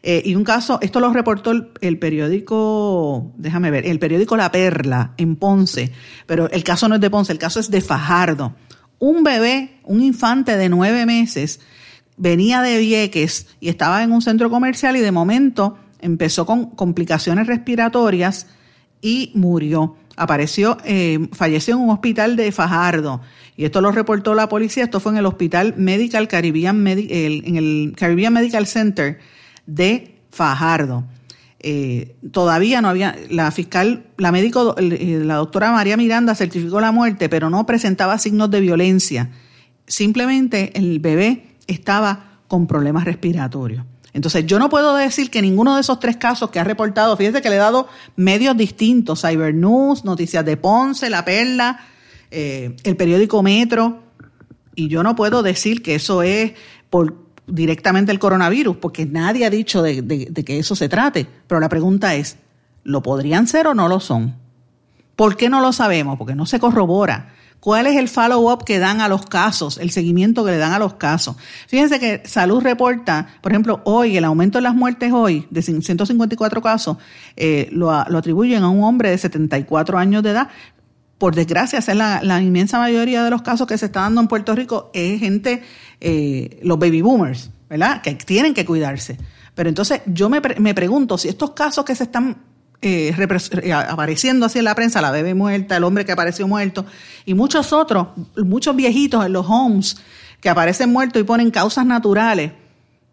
[0.07, 5.13] Eh, y un caso, esto lo reportó el, periódico, déjame ver, el periódico La Perla
[5.17, 5.91] en Ponce,
[6.27, 8.53] pero el caso no es de Ponce, el caso es de Fajardo.
[8.99, 11.59] Un bebé, un infante de nueve meses,
[12.17, 17.47] venía de Vieques y estaba en un centro comercial y de momento empezó con complicaciones
[17.47, 18.45] respiratorias
[19.01, 19.95] y murió.
[20.17, 23.21] Apareció, eh, falleció en un hospital de Fajardo.
[23.57, 24.83] Y esto lo reportó la policía.
[24.83, 29.19] Esto fue en el Hospital Medical Caribbean, en el Caribbean Medical Center
[29.65, 31.05] de Fajardo.
[31.59, 36.91] Eh, todavía no había, la fiscal, la médico, eh, la doctora María Miranda certificó la
[36.91, 39.31] muerte, pero no presentaba signos de violencia.
[39.87, 43.83] Simplemente el bebé estaba con problemas respiratorios.
[44.13, 47.41] Entonces, yo no puedo decir que ninguno de esos tres casos que ha reportado, fíjese
[47.41, 51.79] que le he dado medios distintos, Cyber News, Noticias de Ponce, La Perla,
[52.31, 54.03] eh, el periódico Metro,
[54.75, 56.53] y yo no puedo decir que eso es
[56.89, 61.27] por directamente el coronavirus, porque nadie ha dicho de, que eso se trate.
[61.47, 62.37] Pero la pregunta es,
[62.83, 64.35] ¿lo podrían ser o no lo son?
[65.15, 66.17] ¿Por qué no lo sabemos?
[66.17, 67.33] Porque no se corrobora.
[67.65, 70.77] ¿Cuál es el follow-up que dan a los casos, el seguimiento que le dan a
[70.77, 71.35] los casos?
[71.67, 76.61] Fíjense que Salud reporta, por ejemplo, hoy, el aumento de las muertes hoy, de 154
[76.61, 76.97] casos,
[77.35, 80.49] eh, lo, atribuyen a un hombre de 74 años de edad.
[81.17, 84.53] Por desgracia, es la, inmensa mayoría de los casos que se están dando en Puerto
[84.53, 85.63] Rico es gente,
[86.01, 88.01] eh, los baby boomers, ¿verdad?
[88.01, 89.17] Que tienen que cuidarse.
[89.53, 92.35] Pero entonces yo me, me pregunto si estos casos que se están
[92.81, 93.15] eh,
[93.63, 96.85] eh, apareciendo así en la prensa, la bebé muerta, el hombre que apareció muerto,
[97.25, 99.97] y muchos otros, muchos viejitos en los homes
[100.39, 102.51] que aparecen muertos y ponen causas naturales.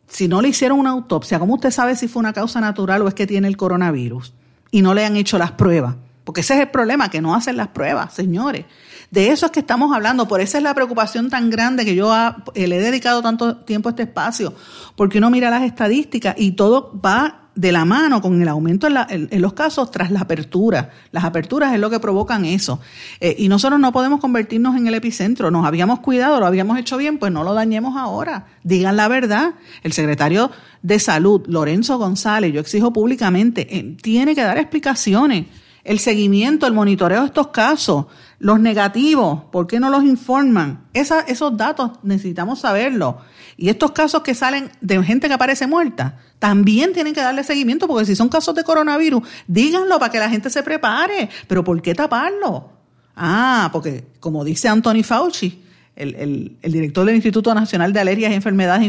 [0.09, 3.09] Si no le hicieron una autopsia, ¿cómo usted sabe si fue una causa natural o
[3.09, 4.35] es que tiene el coronavirus?
[4.71, 5.95] Y no le han hecho las pruebas.
[6.25, 8.65] Porque ese es el problema, que no hacen las pruebas, señores.
[9.11, 12.13] De eso es que estamos hablando, por eso es la preocupación tan grande que yo
[12.55, 14.55] eh, le he dedicado tanto tiempo a este espacio,
[14.97, 19.43] porque uno mira las estadísticas y todo va de la mano con el aumento en,
[19.43, 20.91] los casos tras la apertura.
[21.11, 22.81] Las aperturas es lo que provocan eso.
[23.21, 25.51] Eh, y nosotros no podemos convertirnos en el epicentro.
[25.51, 28.47] Nos habíamos cuidado, lo habíamos hecho bien, pues no lo dañemos ahora.
[28.63, 29.55] Digan la verdad.
[29.83, 30.51] El secretario
[30.83, 35.47] de Salud, Lorenzo González, yo exijo públicamente, eh, tiene que dar explicaciones.
[35.85, 38.07] El seguimiento, el monitoreo de estos casos,
[38.38, 40.85] los negativos, ¿por qué no los informan?
[40.92, 43.18] esos datos necesitamos saberlo.
[43.57, 47.87] Y estos casos que salen de gente que aparece muerta, también tienen que darle seguimiento,
[47.88, 51.29] porque si son casos de coronavirus, díganlo para que la gente se prepare.
[51.49, 52.71] Pero ¿por qué taparlo?
[53.16, 55.62] Ah, porque como dice Anthony Fauci,
[55.97, 58.85] el, director del Instituto Nacional de Alergias y Enfermedades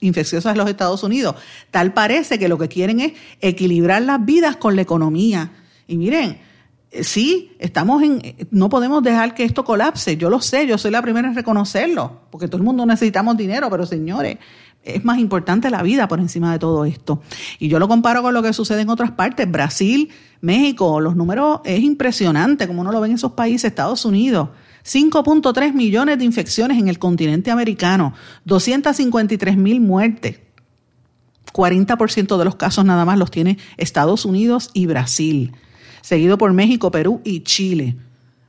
[0.00, 1.34] Infecciosas de los Estados Unidos,
[1.70, 5.50] tal parece que lo que quieren es equilibrar las vidas con la economía.
[5.90, 6.38] Y miren,
[6.92, 8.22] eh, sí, estamos en,
[8.52, 10.16] no podemos dejar que esto colapse.
[10.16, 13.68] Yo lo sé, yo soy la primera en reconocerlo, porque todo el mundo necesitamos dinero,
[13.68, 14.38] pero señores,
[14.84, 17.22] es más importante la vida por encima de todo esto.
[17.58, 20.10] Y yo lo comparo con lo que sucede en otras partes, Brasil,
[20.42, 24.50] México, los números es impresionante, como uno lo ve en esos países, Estados Unidos.
[24.84, 30.38] 5.3 millones de infecciones en el continente americano, 253 mil muertes.
[31.52, 35.52] 40% de los casos nada más los tiene Estados Unidos y Brasil
[36.00, 37.96] seguido por México, Perú y Chile.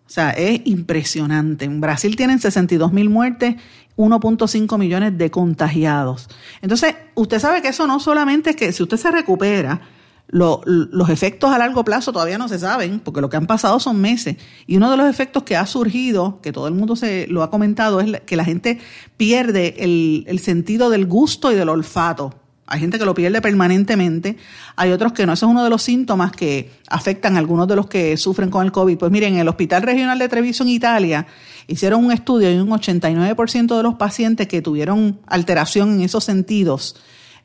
[0.05, 1.65] O sea, es impresionante.
[1.65, 3.55] En Brasil tienen 62 mil muertes,
[3.95, 6.27] 1.5 millones de contagiados.
[6.61, 9.81] Entonces, usted sabe que eso no solamente es que si usted se recupera,
[10.27, 13.99] los efectos a largo plazo todavía no se saben, porque lo que han pasado son
[13.99, 14.37] meses.
[14.65, 17.49] Y uno de los efectos que ha surgido, que todo el mundo se lo ha
[17.49, 18.79] comentado, es que la gente
[19.17, 22.40] pierde el, el sentido del gusto y del olfato.
[22.71, 24.37] Hay gente que lo pierde permanentemente,
[24.77, 25.33] hay otros que no.
[25.33, 28.65] Eso es uno de los síntomas que afectan a algunos de los que sufren con
[28.65, 28.97] el COVID.
[28.97, 31.27] Pues miren, en el Hospital Regional de Treviso en Italia
[31.67, 36.95] hicieron un estudio y un 89% de los pacientes que tuvieron alteración en esos sentidos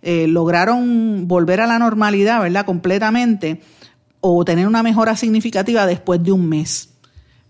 [0.03, 2.65] eh, lograron volver a la normalidad, ¿verdad?
[2.65, 3.61] Completamente
[4.21, 6.91] o tener una mejora significativa después de un mes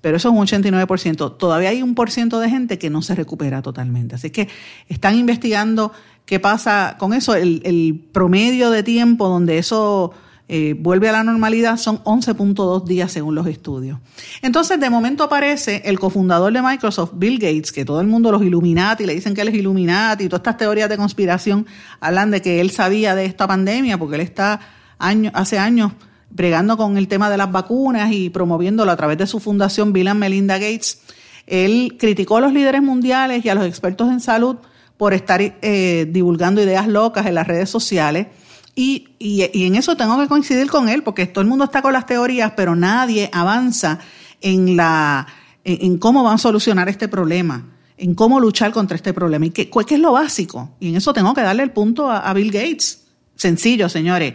[0.07, 1.37] pero eso es un 89%.
[1.37, 4.15] Todavía hay un por ciento de gente que no se recupera totalmente.
[4.15, 4.49] Así que
[4.89, 5.91] están investigando
[6.27, 7.35] qué pasa con eso.
[7.35, 10.13] El, promedio de tiempo donde eso
[10.49, 13.99] eh, vuelve a la normalidad son 11.2 días según los estudios.
[14.43, 18.43] Entonces, de momento aparece el cofundador de Microsoft, Bill Gates, que todo el mundo los
[18.43, 21.67] Illuminati, le dicen que él es Illuminati, y todas estas teorías de conspiración
[22.01, 24.61] hablan de que él sabía de esta pandemia porque él está
[24.99, 25.93] hace años
[26.31, 30.09] bregando con el tema de las vacunas y promoviéndolo a través de su fundación Bill
[30.09, 31.01] and Melinda Gates.
[31.47, 34.57] Él criticó a los líderes mundiales y a los expertos en salud
[34.97, 38.29] por estar eh, divulgando ideas locas en las redes sociales.
[38.75, 41.93] Y, y, en eso tengo que coincidir con él, porque todo el mundo está con
[41.93, 43.99] las teorías, pero nadie avanza
[44.43, 45.27] en, la,
[45.65, 47.65] en, cómo van a solucionar este problema,
[47.97, 49.47] en cómo luchar contra este problema.
[49.47, 50.71] ¿Y qué, qué es lo básico?
[50.79, 53.05] Y en eso tengo que darle el punto a Bill Gates.
[53.35, 54.35] Sencillo, señores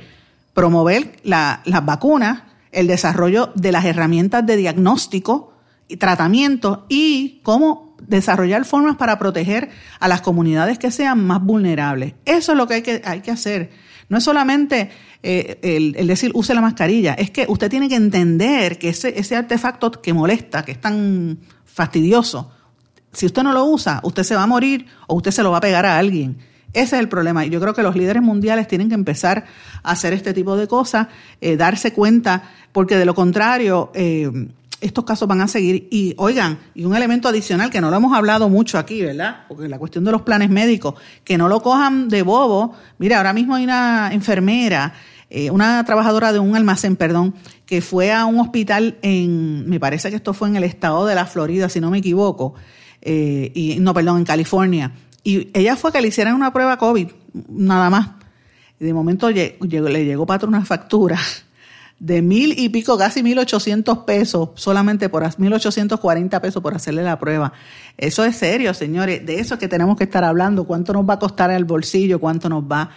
[0.54, 5.54] promover las vacunas, el desarrollo de las herramientas de diagnóstico
[5.88, 12.13] y tratamiento y cómo desarrollar formas para proteger a las comunidades que sean más vulnerables.
[12.25, 13.69] Eso es lo que hay que, hay que hacer.
[14.09, 14.89] No es solamente
[15.23, 15.59] eh,
[15.95, 19.91] el, decir use la mascarilla, es que usted tiene que entender que ese, ese artefacto
[19.91, 22.51] que molesta, que es tan fastidioso,
[23.13, 25.57] si usted no lo usa, usted se va a morir o usted se lo va
[25.57, 26.37] a pegar a alguien.
[26.73, 27.45] Ese es el problema.
[27.45, 29.45] Y yo creo que los líderes mundiales tienen que empezar
[29.83, 31.07] a hacer este tipo de cosas,
[31.41, 34.31] eh, darse cuenta, porque de lo contrario, eh,
[34.82, 35.88] estos casos van a seguir.
[35.91, 39.46] Y oigan, y un elemento adicional que no lo hemos hablado mucho aquí, ¿verdad?
[39.48, 42.76] Porque la cuestión de los planes médicos, que no lo cojan de bobo.
[42.98, 44.94] Mira, ahora mismo hay una enfermera,
[45.30, 50.10] eh, una trabajadora de un almacén, perdón, que fue a un hospital en, me parece
[50.10, 52.56] que esto fue en el estado de la Florida, si no me equivoco,
[53.04, 54.91] y no, perdón, en California
[55.24, 57.08] y ella fue que le hicieran una prueba COVID,
[57.50, 58.10] nada más.
[58.80, 61.20] Y de momento le llegó para una factura
[62.01, 66.73] de mil y pico, casi mil ochocientos pesos, solamente por mil ochocientos cuarenta pesos por
[66.73, 67.53] hacerle la prueba.
[67.95, 69.23] Eso es serio, señores.
[69.23, 70.63] De eso es que tenemos que estar hablando.
[70.63, 72.19] ¿Cuánto nos va a costar el bolsillo?
[72.19, 72.89] ¿Cuánto nos va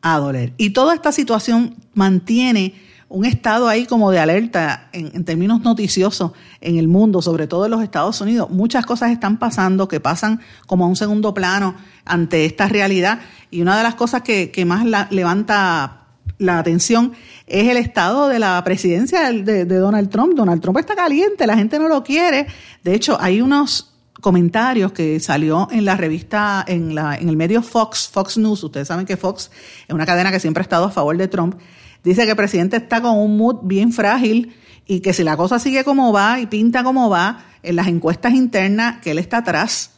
[0.00, 0.52] a doler?
[0.58, 2.74] Y toda esta situación mantiene
[3.08, 7.72] un estado ahí como de alerta en, términos noticiosos en el mundo, sobre todo en
[7.72, 8.48] los Estados Unidos.
[8.48, 13.18] Muchas cosas están pasando que pasan como a un segundo plano ante esta realidad.
[13.50, 16.01] Y una de las cosas que, más levanta
[16.42, 17.12] la atención
[17.46, 20.34] es el estado de la presidencia de, Donald Trump.
[20.34, 22.46] Donald Trump está caliente, la gente no lo quiere.
[22.84, 27.62] De hecho, hay unos comentarios que salió en la revista, en, la, en el medio
[27.62, 28.62] Fox, Fox News.
[28.62, 29.50] Ustedes saben que Fox
[29.88, 31.56] es una cadena que siempre ha estado a favor de Trump
[32.04, 34.54] Dice que el presidente está con un mood bien frágil
[34.86, 38.34] y que si la cosa sigue como va y pinta como va en las encuestas
[38.34, 39.92] internas, que él está atrás,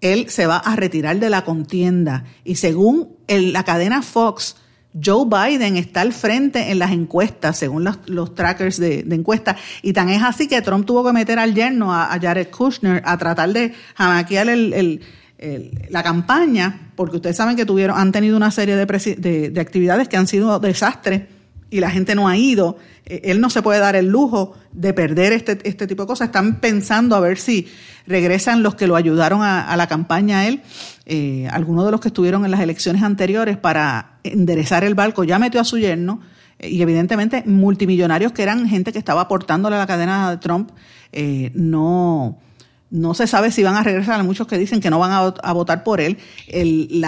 [0.00, 2.24] él se va a retirar de la contienda.
[2.44, 4.56] Y según la cadena Fox,
[4.94, 9.92] Joe Biden está al frente en las encuestas, según los, trackers de, de, encuestas, y
[9.92, 13.52] tan es así que Trump tuvo que meter al yerno, a, Jared Kushner, a tratar
[13.52, 15.00] de jamaquear el,
[15.88, 20.16] la campaña, porque ustedes saben que tuvieron, han tenido una serie de, de actividades que
[20.16, 21.22] han sido desastres
[21.72, 22.76] y la gente no ha ido.
[23.06, 26.28] Eh, él no se puede dar el lujo de perder este, este tipo de cosas.
[26.28, 27.66] Están pensando a ver si
[28.06, 30.60] regresan los que lo ayudaron a, la campaña él,
[31.06, 35.38] eh, algunos de los que estuvieron en las elecciones anteriores para enderezar el barco, ya
[35.38, 36.20] metió a su yerno
[36.58, 40.72] eh, y evidentemente multimillonarios que eran gente que estaba aportándole a la cadena de Trump,
[41.54, 42.38] no
[42.92, 44.20] no se sabe si van a regresar.
[44.20, 46.18] Hay muchos que dicen que no van a, votar por él.
[46.46, 47.04] El,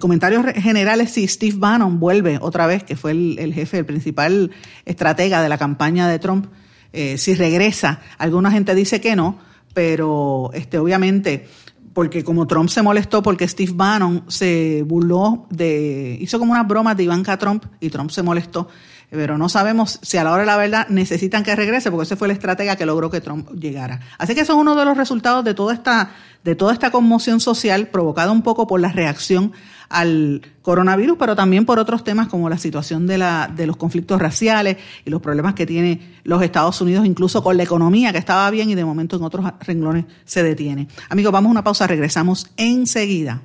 [0.00, 4.50] comentario general es si Steve Bannon vuelve otra vez, que fue el, jefe, el principal
[4.86, 6.46] estratega de la campaña de Trump,
[6.94, 8.00] eh, si regresa.
[8.16, 9.38] Alguna gente dice que no,
[9.74, 11.46] pero este, obviamente
[11.92, 16.94] porque como Trump se molestó porque Steve Bannon se burló de, hizo como una broma
[16.94, 18.68] de Ivanka Trump y Trump se molestó
[19.10, 22.16] pero no sabemos si a la hora de la verdad necesitan que regrese, porque ese
[22.16, 24.00] fue el estratega que logró que Trump llegara.
[24.18, 26.10] Así que eso es uno de los resultados de toda esta,
[26.44, 29.52] de toda esta conmoción social provocada un poco por la reacción
[29.88, 34.20] al coronavirus, pero también por otros temas como la situación de, la, de los conflictos
[34.20, 38.50] raciales y los problemas que tiene los Estados Unidos, incluso con la economía que estaba
[38.50, 40.88] bien y de momento en otros renglones se detiene.
[41.08, 43.40] Amigos, vamos a una pausa, regresamos enseguida.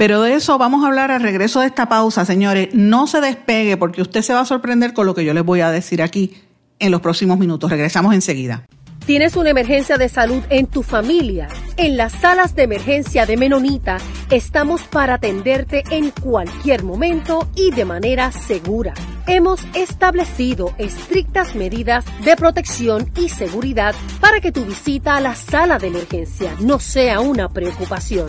[0.00, 2.70] Pero de eso vamos a hablar al regreso de esta pausa, señores.
[2.72, 5.60] No se despegue porque usted se va a sorprender con lo que yo les voy
[5.60, 6.36] a decir aquí
[6.78, 7.68] en los próximos minutos.
[7.68, 8.64] Regresamos enseguida.
[9.04, 11.48] ¿Tienes una emergencia de salud en tu familia?
[11.76, 13.98] En las salas de emergencia de Menonita
[14.30, 18.94] estamos para atenderte en cualquier momento y de manera segura.
[19.26, 25.78] Hemos establecido estrictas medidas de protección y seguridad para que tu visita a la sala
[25.78, 28.28] de emergencia no sea una preocupación.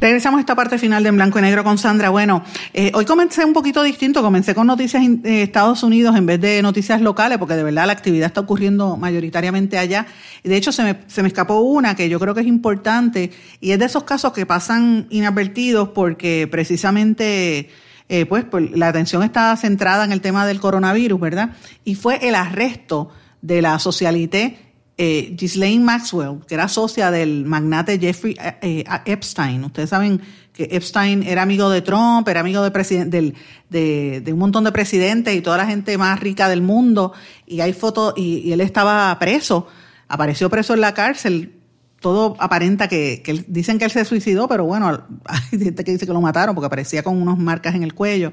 [0.00, 2.10] Regresamos a esta parte final de En Blanco y Negro con Sandra.
[2.10, 6.40] Bueno, eh, hoy comencé un poquito distinto, comencé con noticias de Estados Unidos en vez
[6.40, 10.06] de noticias locales, porque de verdad la actividad está ocurriendo mayoritariamente allá.
[10.44, 13.72] De hecho, se me, se me escapó una que yo creo que es importante y
[13.72, 17.70] es de esos casos que pasan inadvertidos porque precisamente...
[18.10, 21.50] Eh, pues la atención está centrada en el tema del coronavirus, ¿verdad?
[21.84, 23.10] Y fue el arresto
[23.42, 24.67] de la socialité
[25.00, 29.62] eh, Ghislaine Maxwell, que era socia del magnate Jeffrey eh, eh, Epstein.
[29.62, 30.20] Ustedes saben
[30.52, 33.34] que Epstein era amigo de Trump, era amigo de, del,
[33.70, 37.12] de, un montón de presidentes y toda la gente más rica del mundo.
[37.46, 39.68] Y hay fotos, y, él estaba preso,
[40.08, 41.54] apareció preso en la cárcel.
[42.00, 46.12] Todo aparenta que, dicen que él se suicidó, pero bueno, hay gente que dice que
[46.12, 48.32] lo mataron porque aparecía con unas marcas en el cuello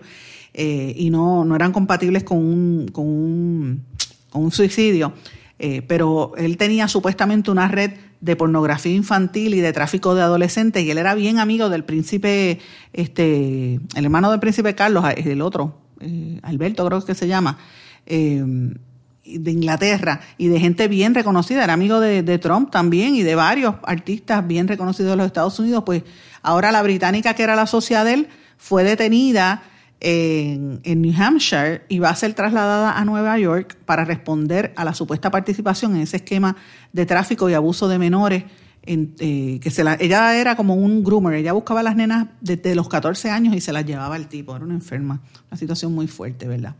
[0.51, 5.13] y no, no eran compatibles con un, con un suicidio.
[5.57, 10.83] Eh, pero él tenía supuestamente una red de pornografía infantil y de tráfico de adolescentes
[10.83, 12.59] y él era bien amigo del príncipe,
[12.91, 17.57] este, el hermano del príncipe Carlos, eh, el otro, eh, Alberto creo que se llama,
[18.05, 23.35] de Inglaterra y de gente bien reconocida, era amigo de, de, Trump también y de
[23.35, 26.03] varios artistas bien reconocidos de los Estados Unidos, pues
[26.41, 28.27] ahora la británica que era la socia de él
[28.57, 29.63] fue detenida
[29.99, 34.93] en, New Hampshire y va a ser trasladada a Nueva York para responder a la
[34.93, 36.55] supuesta participación en ese esquema
[36.93, 38.43] de tráfico y abuso de menores.
[38.87, 42.75] Eh, que se la, ella era como un groomer, ella buscaba a las nenas desde
[42.75, 46.05] los 14 años y se las llevaba al tipo, era una enferma, una situación muy
[46.05, 46.75] fuerte, ¿verdad?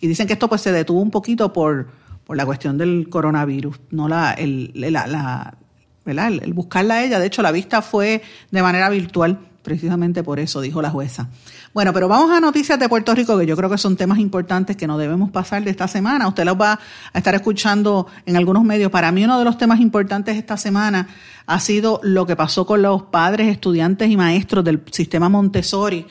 [0.00, 1.88] Y dicen que esto pues se detuvo un poquito por,
[2.24, 5.58] por la cuestión del coronavirus, no la, el, la,
[6.06, 6.32] ¿verdad?
[6.42, 10.60] el buscarla a ella, de hecho la vista fue de manera virtual, precisamente por eso,
[10.60, 11.28] dijo la jueza.
[11.72, 14.76] Bueno, pero vamos a noticias de Puerto Rico, que yo creo que son temas importantes
[14.76, 16.26] que no debemos pasar de esta semana.
[16.28, 16.80] Usted los va
[17.12, 18.90] a estar escuchando en algunos medios.
[18.90, 21.08] Para mí uno de los temas importantes esta semana
[21.46, 26.06] ha sido lo que pasó con los padres, estudiantes y maestros del sistema Montessori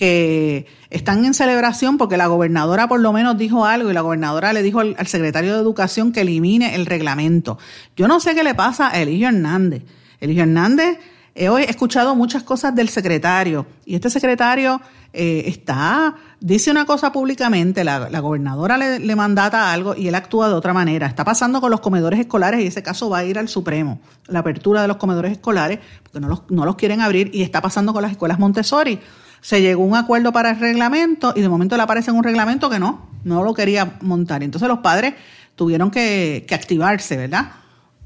[0.00, 4.54] que están en celebración porque la gobernadora por lo menos dijo algo y la gobernadora
[4.54, 7.58] le dijo al, secretario de Educación que elimine el reglamento.
[7.96, 9.82] Yo no sé qué le pasa a Eligio Hernández.
[10.18, 10.98] Eligio Hernández,
[11.40, 14.80] he escuchado muchas cosas del secretario y este secretario
[15.12, 20.54] eh, está, dice una cosa públicamente, la, gobernadora le, mandata algo y él actúa de
[20.54, 21.06] otra manera.
[21.06, 24.40] Está pasando con los comedores escolares y ese caso va a ir al Supremo, la
[24.40, 27.94] apertura de los comedores escolares, porque no los, no los quieren abrir, y está pasando
[27.94, 29.00] con las escuelas Montessori.
[29.40, 32.68] Se llegó a un acuerdo para el reglamento y de momento le aparece un reglamento
[32.68, 34.42] que no, no lo quería montar.
[34.42, 35.14] Entonces los padres
[35.56, 37.52] tuvieron que, que activarse, ¿verdad?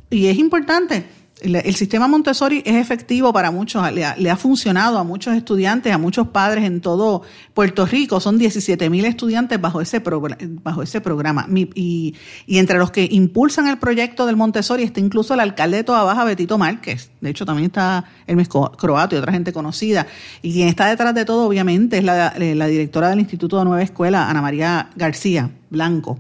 [0.09, 5.37] Y es importante el sistema Montessori es efectivo para muchos, le ha, funcionado a muchos
[5.37, 7.23] estudiantes, a muchos padres en todo
[7.53, 8.19] Puerto Rico.
[8.19, 11.47] Son 17 mil estudiantes bajo ese, bajo ese programa.
[11.75, 12.15] Y,
[12.47, 16.25] entre los que impulsan el proyecto del Montessori está incluso el alcalde de Toda Baja,
[16.25, 17.11] Betito Márquez.
[17.21, 20.07] De hecho, también está el Croato y otra gente conocida.
[20.41, 23.83] Y quien está detrás de todo, obviamente, es la, la directora del Instituto de Nueva
[23.83, 26.19] Escuela, Ana María García Blanco,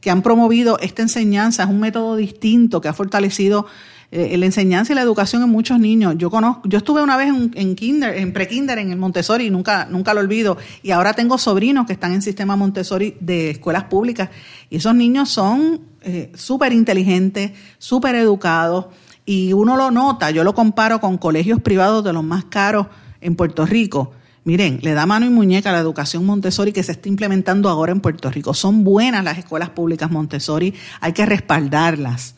[0.00, 1.62] que han promovido esta enseñanza.
[1.62, 3.66] Es un método distinto que ha fortalecido
[4.10, 6.14] eh, la enseñanza y la educación en muchos niños.
[6.16, 9.50] Yo conozco, yo estuve una vez en, en kinder, en pre-kinder en el Montessori y
[9.50, 10.56] nunca, nunca lo olvido.
[10.82, 14.30] Y ahora tengo sobrinos que están en sistema Montessori de escuelas públicas
[14.70, 18.86] y esos niños son eh, súper inteligentes, súper educados
[19.26, 20.30] y uno lo nota.
[20.30, 22.86] Yo lo comparo con colegios privados de los más caros
[23.20, 24.12] en Puerto Rico.
[24.44, 27.92] Miren, le da mano y muñeca a la educación Montessori que se está implementando ahora
[27.92, 28.54] en Puerto Rico.
[28.54, 32.37] Son buenas las escuelas públicas Montessori, hay que respaldarlas.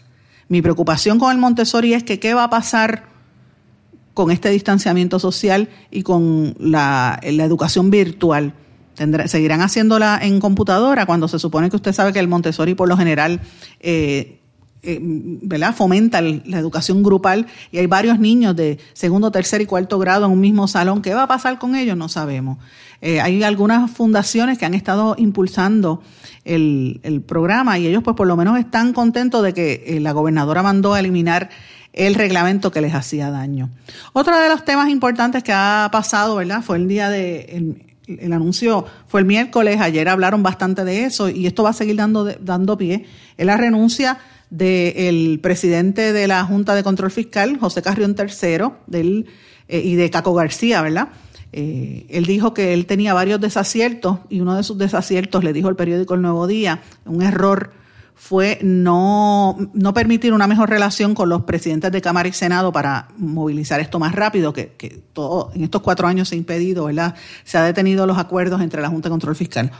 [0.51, 3.05] Mi preocupación con el Montessori es que qué va a pasar
[4.15, 8.55] con este distanciamiento social y con la, educación virtual.
[9.27, 12.97] ¿Seguirán haciéndola en computadora cuando se supone que usted sabe que el Montessori por lo
[12.97, 13.41] general
[13.79, 14.40] eh,
[14.83, 15.75] eh, ¿verdad?
[15.75, 20.33] fomenta la educación grupal y hay varios niños de segundo, tercer y cuarto grado en
[20.33, 21.03] un mismo salón.
[21.03, 21.97] ¿Qué va a pasar con ellos?
[21.97, 22.59] No sabemos.
[23.03, 26.03] Eh, hay algunas fundaciones que han estado impulsando
[26.45, 30.63] el, programa y ellos pues por lo menos están contentos de que eh, la gobernadora
[30.63, 31.51] mandó a eliminar
[31.93, 33.69] el reglamento que les hacía daño.
[34.13, 36.63] Otro de los temas importantes que ha pasado, ¿verdad?
[36.63, 37.77] Fue el día de,
[38.07, 41.97] el, anuncio fue el miércoles, ayer hablaron bastante de eso y esto va a seguir
[41.97, 43.07] dando, dando pie.
[43.37, 44.19] Es la renuncia
[44.51, 49.25] del presidente de la Junta de Control Fiscal, José Carrión III,
[49.69, 51.09] eh, y de Caco García, ¿verdad?
[51.53, 55.69] Eh, él dijo que él tenía varios desaciertos y uno de sus desaciertos, le dijo
[55.69, 57.73] el periódico El Nuevo Día, un error
[58.15, 63.09] fue no, no permitir una mejor relación con los presidentes de Cámara y Senado para
[63.17, 67.15] movilizar esto más rápido, que, que todo en estos cuatro años se ha impedido, ¿verdad?
[67.45, 69.73] Se ha detenido los acuerdos entre la Junta de Control Fiscal.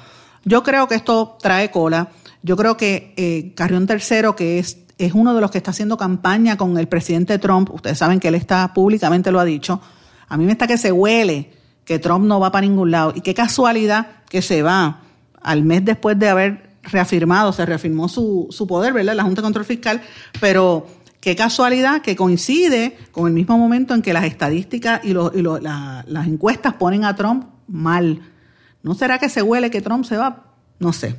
[0.45, 2.11] Yo creo que esto trae cola.
[2.43, 5.97] Yo creo que eh, Carrión Tercero, que es, es uno de los que está haciendo
[5.97, 9.81] campaña con el presidente Trump, ustedes saben que él está públicamente lo ha dicho,
[10.29, 11.51] a mí me está que se huele
[11.85, 13.13] que Trump no va para ningún lado.
[13.15, 15.01] Y qué casualidad que se va
[15.43, 19.15] al mes después de haber reafirmado, se reafirmó su, su poder, ¿verdad?
[19.15, 20.01] La Junta de Control Fiscal,
[20.41, 20.87] pero
[21.21, 26.27] qué casualidad que coincide con el mismo momento en que las estadísticas y, y las
[26.27, 28.21] encuestas ponen a Trump mal.
[28.83, 30.45] ¿No será que se huele que Trump se va?
[30.79, 31.17] No sé.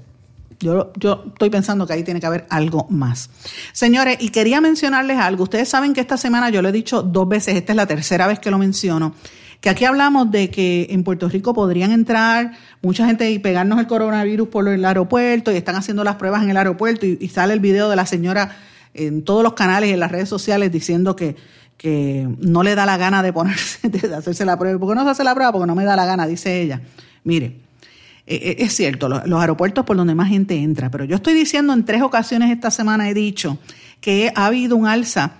[0.59, 3.29] Yo, yo estoy pensando que ahí tiene que haber algo más.
[3.73, 5.43] Señores, y quería mencionarles algo.
[5.43, 8.27] Ustedes saben que esta semana yo lo he dicho dos veces, esta es la tercera
[8.27, 9.13] vez que lo menciono
[9.61, 13.85] que aquí hablamos de que en Puerto Rico podrían entrar mucha gente y pegarnos el
[13.85, 17.59] coronavirus por el aeropuerto y están haciendo las pruebas en el aeropuerto y, sale el
[17.59, 18.57] video de la señora
[18.95, 21.35] en todos los canales y en las redes sociales diciendo que,
[21.77, 24.79] que no le da la gana de ponerse, de hacerse la prueba.
[24.79, 25.51] ¿Por qué no se hace la prueba?
[25.51, 26.81] Porque no me da la gana, dice ella.
[27.23, 27.61] Mire,
[28.27, 31.73] eh, eh, es cierto, los, aeropuertos por donde más gente entra, pero yo estoy diciendo
[31.73, 33.57] en tres ocasiones esta semana he dicho
[33.99, 35.33] que ha habido un alza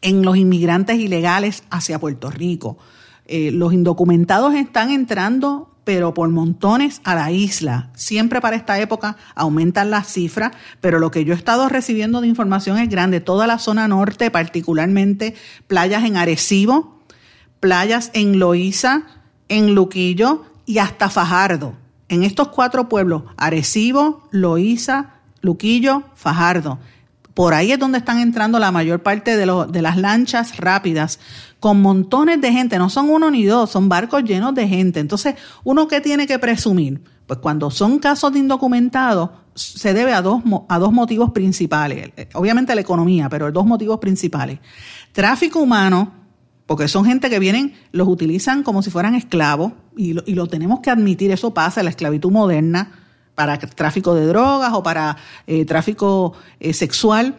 [0.00, 2.78] en los inmigrantes ilegales hacia Puerto Rico.
[3.26, 7.90] Eh, los indocumentados están entrando, pero por montones a la isla.
[7.94, 12.28] Siempre para esta época aumentan las cifras, pero lo que yo he estado recibiendo de
[12.28, 13.20] información es grande.
[13.20, 15.34] Toda la zona norte, particularmente
[15.66, 17.02] playas en Arecibo,
[17.60, 19.02] playas en Loíza,
[19.48, 21.72] en Luquillo y hasta Fajardo.
[22.10, 26.78] En estos cuatro pueblos, Arecibo, Loíza, Luquillo, Fajardo.
[27.32, 31.20] Por ahí es donde están entrando la mayor parte de, las lanchas rápidas,
[31.58, 32.76] con montones de gente.
[32.76, 35.00] No son uno ni dos, son barcos llenos de gente.
[35.00, 37.02] Entonces, ¿uno qué tiene que presumir?
[37.26, 42.10] Pues cuando son casos de indocumentados, se debe a dos, a dos motivos principales.
[42.34, 44.58] Obviamente la economía, pero dos motivos principales.
[45.12, 46.12] Tráfico humano,
[46.68, 50.46] porque son gente que vienen, los utilizan como si fueran esclavos, y lo, y lo
[50.46, 52.92] tenemos que admitir, eso pasa la esclavitud moderna,
[53.34, 55.16] para tráfico de drogas o para
[55.46, 57.36] eh, tráfico eh, sexual,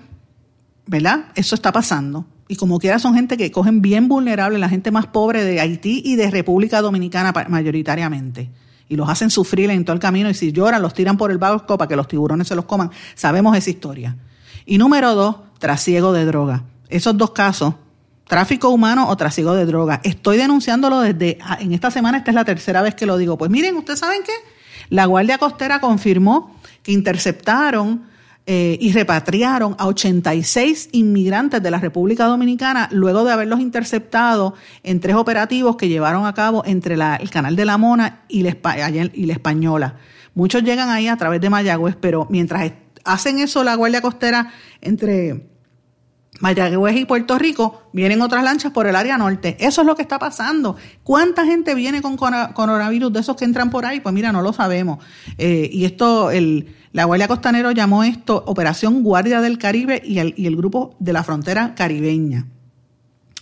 [0.85, 1.25] ¿verdad?
[1.35, 2.25] Eso está pasando.
[2.47, 6.01] Y como quiera son gente que cogen bien vulnerable, la gente más pobre de Haití
[6.05, 8.49] y de República Dominicana mayoritariamente
[8.87, 11.37] y los hacen sufrir en todo el camino y si lloran los tiran por el
[11.37, 12.91] barco para que los tiburones se los coman.
[13.13, 14.15] Sabemos esa historia.
[14.65, 16.63] Y número dos, trasiego de droga.
[16.87, 17.75] Esos dos casos,
[18.29, 20.01] tráfico humano o trasiego de droga.
[20.03, 23.39] Estoy denunciándolo desde, ah, en esta semana, esta es la tercera vez que lo digo.
[23.39, 24.31] Pues miren, ¿ustedes saben qué?
[24.89, 28.03] La Guardia Costera confirmó que interceptaron
[28.45, 34.53] eh, y repatriaron a 86 inmigrantes de la República Dominicana luego de haberlos interceptado
[34.83, 38.55] en tres operativos que llevaron a cabo entre el Canal de la Mona y la,
[39.11, 39.95] y la Española.
[40.35, 42.71] Muchos llegan ahí a través de Mayagüez, pero mientras
[43.05, 45.48] hacen eso la Guardia Costera entre
[46.39, 49.57] Mayagüez y Puerto Rico, vienen otras lanchas por el área norte.
[49.59, 50.77] Eso es lo que está pasando.
[51.03, 53.99] ¿Cuánta gente viene con coronavirus de esos que entran por ahí?
[53.99, 55.03] Pues mira, no lo sabemos.
[55.37, 56.29] Eh, y esto,
[56.93, 61.75] la Guardia Costanero llamó esto Operación Guardia del Caribe y el grupo de la frontera
[61.75, 62.45] caribeña.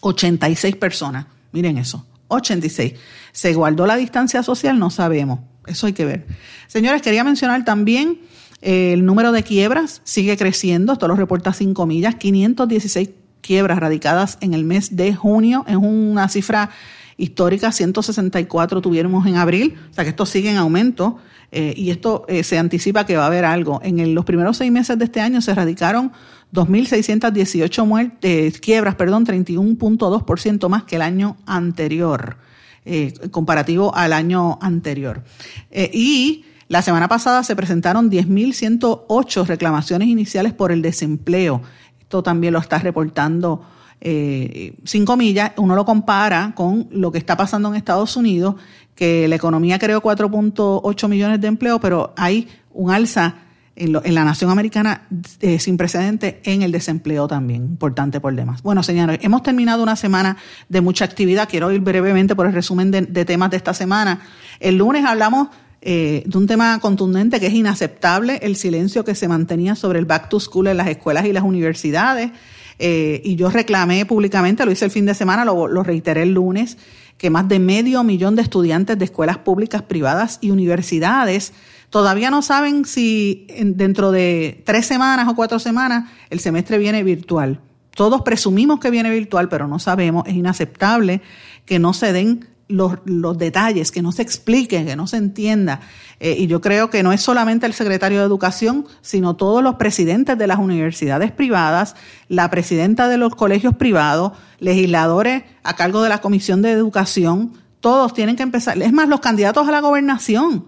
[0.01, 1.27] 86 personas.
[1.51, 2.93] Miren eso, 86.
[3.31, 4.79] ¿Se guardó la distancia social?
[4.79, 5.39] No sabemos.
[5.65, 6.25] Eso hay que ver.
[6.67, 8.19] Señores, quería mencionar también
[8.61, 13.09] el número de quiebras sigue creciendo, esto lo reporta 5 millas, 516
[13.41, 16.69] quiebras radicadas en el mes de junio, es una cifra
[17.17, 21.17] histórica, 164 tuvimos en abril, o sea que esto sigue en aumento
[21.51, 23.79] eh, y esto eh, se anticipa que va a haber algo.
[23.83, 26.11] En los primeros seis meses de este año se radicaron
[26.53, 32.37] 2.618 muertes, quiebras, perdón, 31.2% más que el año anterior,
[32.85, 35.23] eh, comparativo al año anterior.
[35.71, 41.61] y la semana pasada se presentaron 10.108 reclamaciones iniciales por el desempleo.
[41.99, 43.61] Esto también lo está reportando
[44.01, 45.53] eh, cinco millas.
[45.57, 48.55] Uno lo compara con lo que está pasando en Estados Unidos,
[48.95, 53.35] que la economía creó 4.8 millones de empleos, pero hay un alza
[53.75, 55.03] en, la nación americana
[55.39, 58.61] eh, sin precedente en el desempleo también, importante por demás.
[58.61, 60.35] Bueno, señores, hemos terminado una semana
[60.67, 61.47] de mucha actividad.
[61.47, 64.19] Quiero ir brevemente por el resumen de temas de esta semana.
[64.59, 65.49] El lunes hablamos
[65.89, 70.05] eh, de un tema contundente que es inaceptable el silencio que se mantenía sobre el
[70.05, 72.31] back to school en las escuelas y las universidades.
[72.77, 76.33] Eh, y yo reclamé públicamente, lo hice el fin de semana, lo, lo reiteré el
[76.33, 76.77] lunes,
[77.17, 81.53] que más de medio millón de estudiantes de escuelas públicas, privadas y universidades
[81.89, 87.61] todavía no saben si dentro de tres semanas o cuatro semanas el semestre viene virtual.
[87.95, 90.27] Todos presumimos que viene virtual, pero no sabemos.
[90.27, 91.21] Es inaceptable
[91.65, 95.79] que no se den los, los, detalles, que no se explique, que no se entienda.
[96.19, 99.75] Eh, y yo creo que no es solamente el secretario de Educación, sino todos los
[99.75, 101.95] presidentes de las universidades privadas,
[102.27, 108.13] la presidenta de los colegios privados, legisladores a cargo de la Comisión de Educación, todos
[108.13, 108.81] tienen que empezar.
[108.81, 110.65] Es más, los candidatos a la gobernación,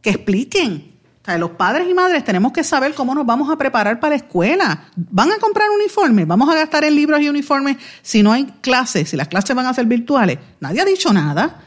[0.00, 0.91] que expliquen
[1.22, 4.10] o sea, los padres y madres tenemos que saber cómo nos vamos a preparar para
[4.10, 4.88] la escuela.
[4.96, 6.26] ¿Van a comprar uniformes?
[6.26, 9.66] ¿Vamos a gastar en libros y uniformes si no hay clases, si las clases van
[9.66, 10.40] a ser virtuales?
[10.58, 11.60] Nadie ha dicho nada.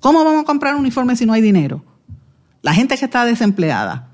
[0.00, 1.84] ¿Cómo vamos a comprar uniformes si no hay dinero?
[2.62, 4.08] La gente que está desempleada,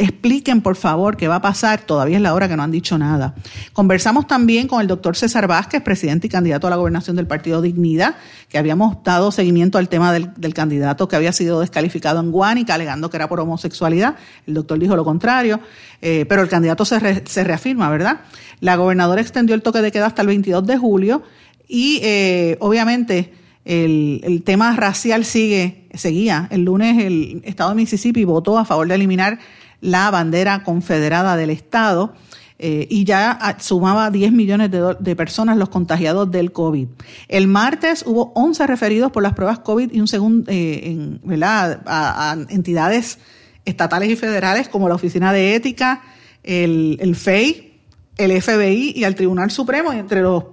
[0.00, 1.82] Expliquen, por favor, qué va a pasar.
[1.82, 3.34] Todavía es la hora que no han dicho nada.
[3.74, 7.60] Conversamos también con el doctor César Vázquez, presidente y candidato a la gobernación del Partido
[7.60, 8.14] Dignidad,
[8.48, 13.10] que habíamos dado seguimiento al tema del, candidato que había sido descalificado en Guánica, alegando
[13.10, 14.16] que era por homosexualidad.
[14.46, 15.60] El doctor dijo lo contrario,
[16.00, 18.20] eh, pero el candidato se, se reafirma, ¿verdad?
[18.60, 21.22] La gobernadora extendió el toque de queda hasta el 22 de julio
[21.68, 23.34] y, eh, obviamente,
[23.66, 26.48] el, el, tema racial sigue, seguía.
[26.50, 29.38] El lunes el estado de Mississippi votó a favor de eliminar
[29.80, 32.14] la bandera confederada del Estado.
[32.62, 36.88] Eh, y ya sumaba 10 millones de, personas los contagiados del COVID.
[37.28, 41.80] El martes hubo 11 referidos por las pruebas COVID y un segundo, eh, ¿verdad?
[41.86, 43.18] A, entidades
[43.64, 46.02] estatales y federales como la Oficina de Ética,
[46.42, 47.80] el, el FEI,
[48.18, 50.44] el FBI y al Tribunal Supremo, y entre los,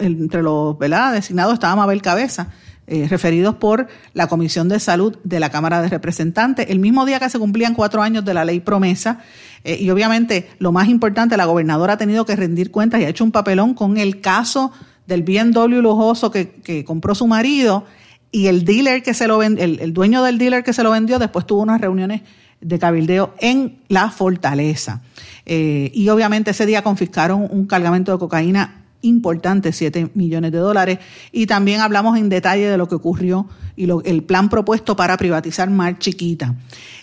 [0.00, 2.54] entre los designados estaba Mabel Cabeza.
[2.86, 7.18] Eh, referidos por la Comisión de Salud de la Cámara de Representantes, el mismo día
[7.18, 9.20] que se cumplían cuatro años de la ley promesa.
[9.64, 13.08] Eh, y obviamente, lo más importante, la gobernadora ha tenido que rendir cuentas y ha
[13.08, 14.70] hecho un papelón con el caso
[15.06, 17.86] del BMW lujoso que, que compró su marido
[18.30, 21.46] y el dealer que se lo el dueño del dealer que se lo vendió después
[21.46, 22.22] tuvo unas reuniones
[22.60, 25.02] de cabildeo en la fortaleza.
[25.46, 30.98] Eh, y obviamente ese día confiscaron un cargamento de cocaína importante, 7 millones de dólares.
[31.32, 33.46] Y también hablamos en detalle de lo que ocurrió
[33.76, 36.54] y el plan propuesto para privatizar Mar Chiquita.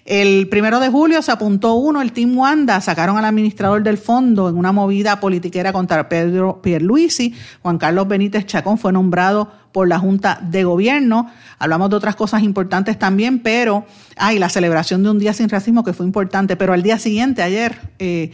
[0.05, 4.49] El primero de julio se apuntó uno, el Team Wanda, sacaron al administrador del fondo
[4.49, 7.35] en una movida politiquera contra Pedro Pierluisi.
[7.61, 11.29] Juan Carlos Benítez Chacón fue nombrado por la Junta de Gobierno.
[11.59, 13.85] Hablamos de otras cosas importantes también, pero,
[14.15, 17.41] hay la celebración de un día sin racismo que fue importante, pero al día siguiente,
[17.43, 18.31] ayer, eh,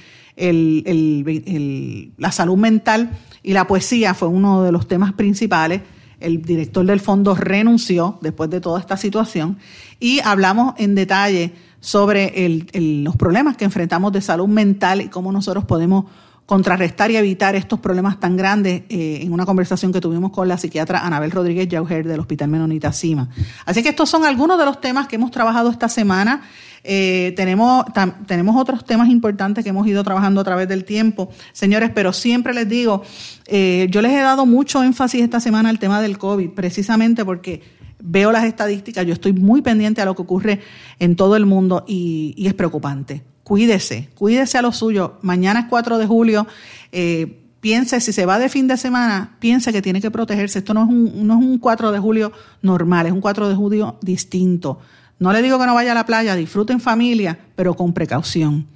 [2.18, 3.10] la salud mental
[3.48, 5.82] y la poesía fue uno de los temas principales.
[6.20, 9.58] El director del fondo renunció después de toda esta situación
[10.02, 12.34] y hablamos en detalle sobre
[12.74, 16.06] los problemas que enfrentamos de salud mental y cómo nosotros podemos
[16.46, 20.58] contrarrestar y evitar estos problemas tan grandes eh, en una conversación que tuvimos con la
[20.58, 23.30] psiquiatra Anabel Rodríguez Yauger del Hospital Menonita Cima.
[23.66, 26.42] Así que estos son algunos de los temas que hemos trabajado esta semana.
[26.84, 27.86] Eh, tenemos,
[28.26, 32.54] tenemos otros temas importantes que hemos ido trabajando a través del tiempo, señores, pero siempre
[32.54, 33.04] les digo,
[33.46, 37.62] eh, yo les he dado mucho énfasis esta semana al tema del COVID, precisamente porque
[38.00, 40.62] veo las estadísticas, yo estoy muy pendiente a lo que ocurre
[41.00, 45.20] en todo el mundo y, y es preocupante cuídese, cuídese a lo suyo.
[45.22, 46.46] Mañana es 4 de julio.
[46.92, 50.60] Eh, piense, si se va de fin de semana, piense que tiene que protegerse.
[50.60, 53.56] Esto no es, un, no es un 4 de julio normal, es un 4 de
[53.56, 54.80] julio distinto.
[55.20, 58.68] No le digo que no vaya a la playa, disfruten familia, pero con precaución.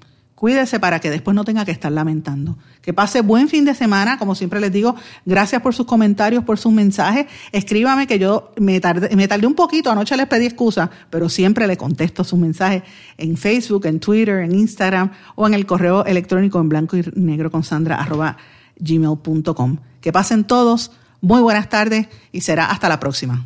[0.42, 2.58] Cuídese para que después no tenga que estar lamentando.
[2.82, 4.96] Que pase buen fin de semana, como siempre les digo.
[5.24, 7.28] Gracias por sus comentarios, por sus mensajes.
[7.52, 11.68] Escríbame que yo me tardé, me tardé un poquito, anoche les pedí excusa, pero siempre
[11.68, 12.82] le contesto sus mensajes
[13.20, 17.52] en Facebook, en Twitter, en Instagram o en el correo electrónico en blanco y negro
[17.52, 18.36] con Sandra arroba
[18.80, 19.78] gmail.com.
[20.02, 23.46] Que pasen todos, muy buenas tardes y será hasta la próxima.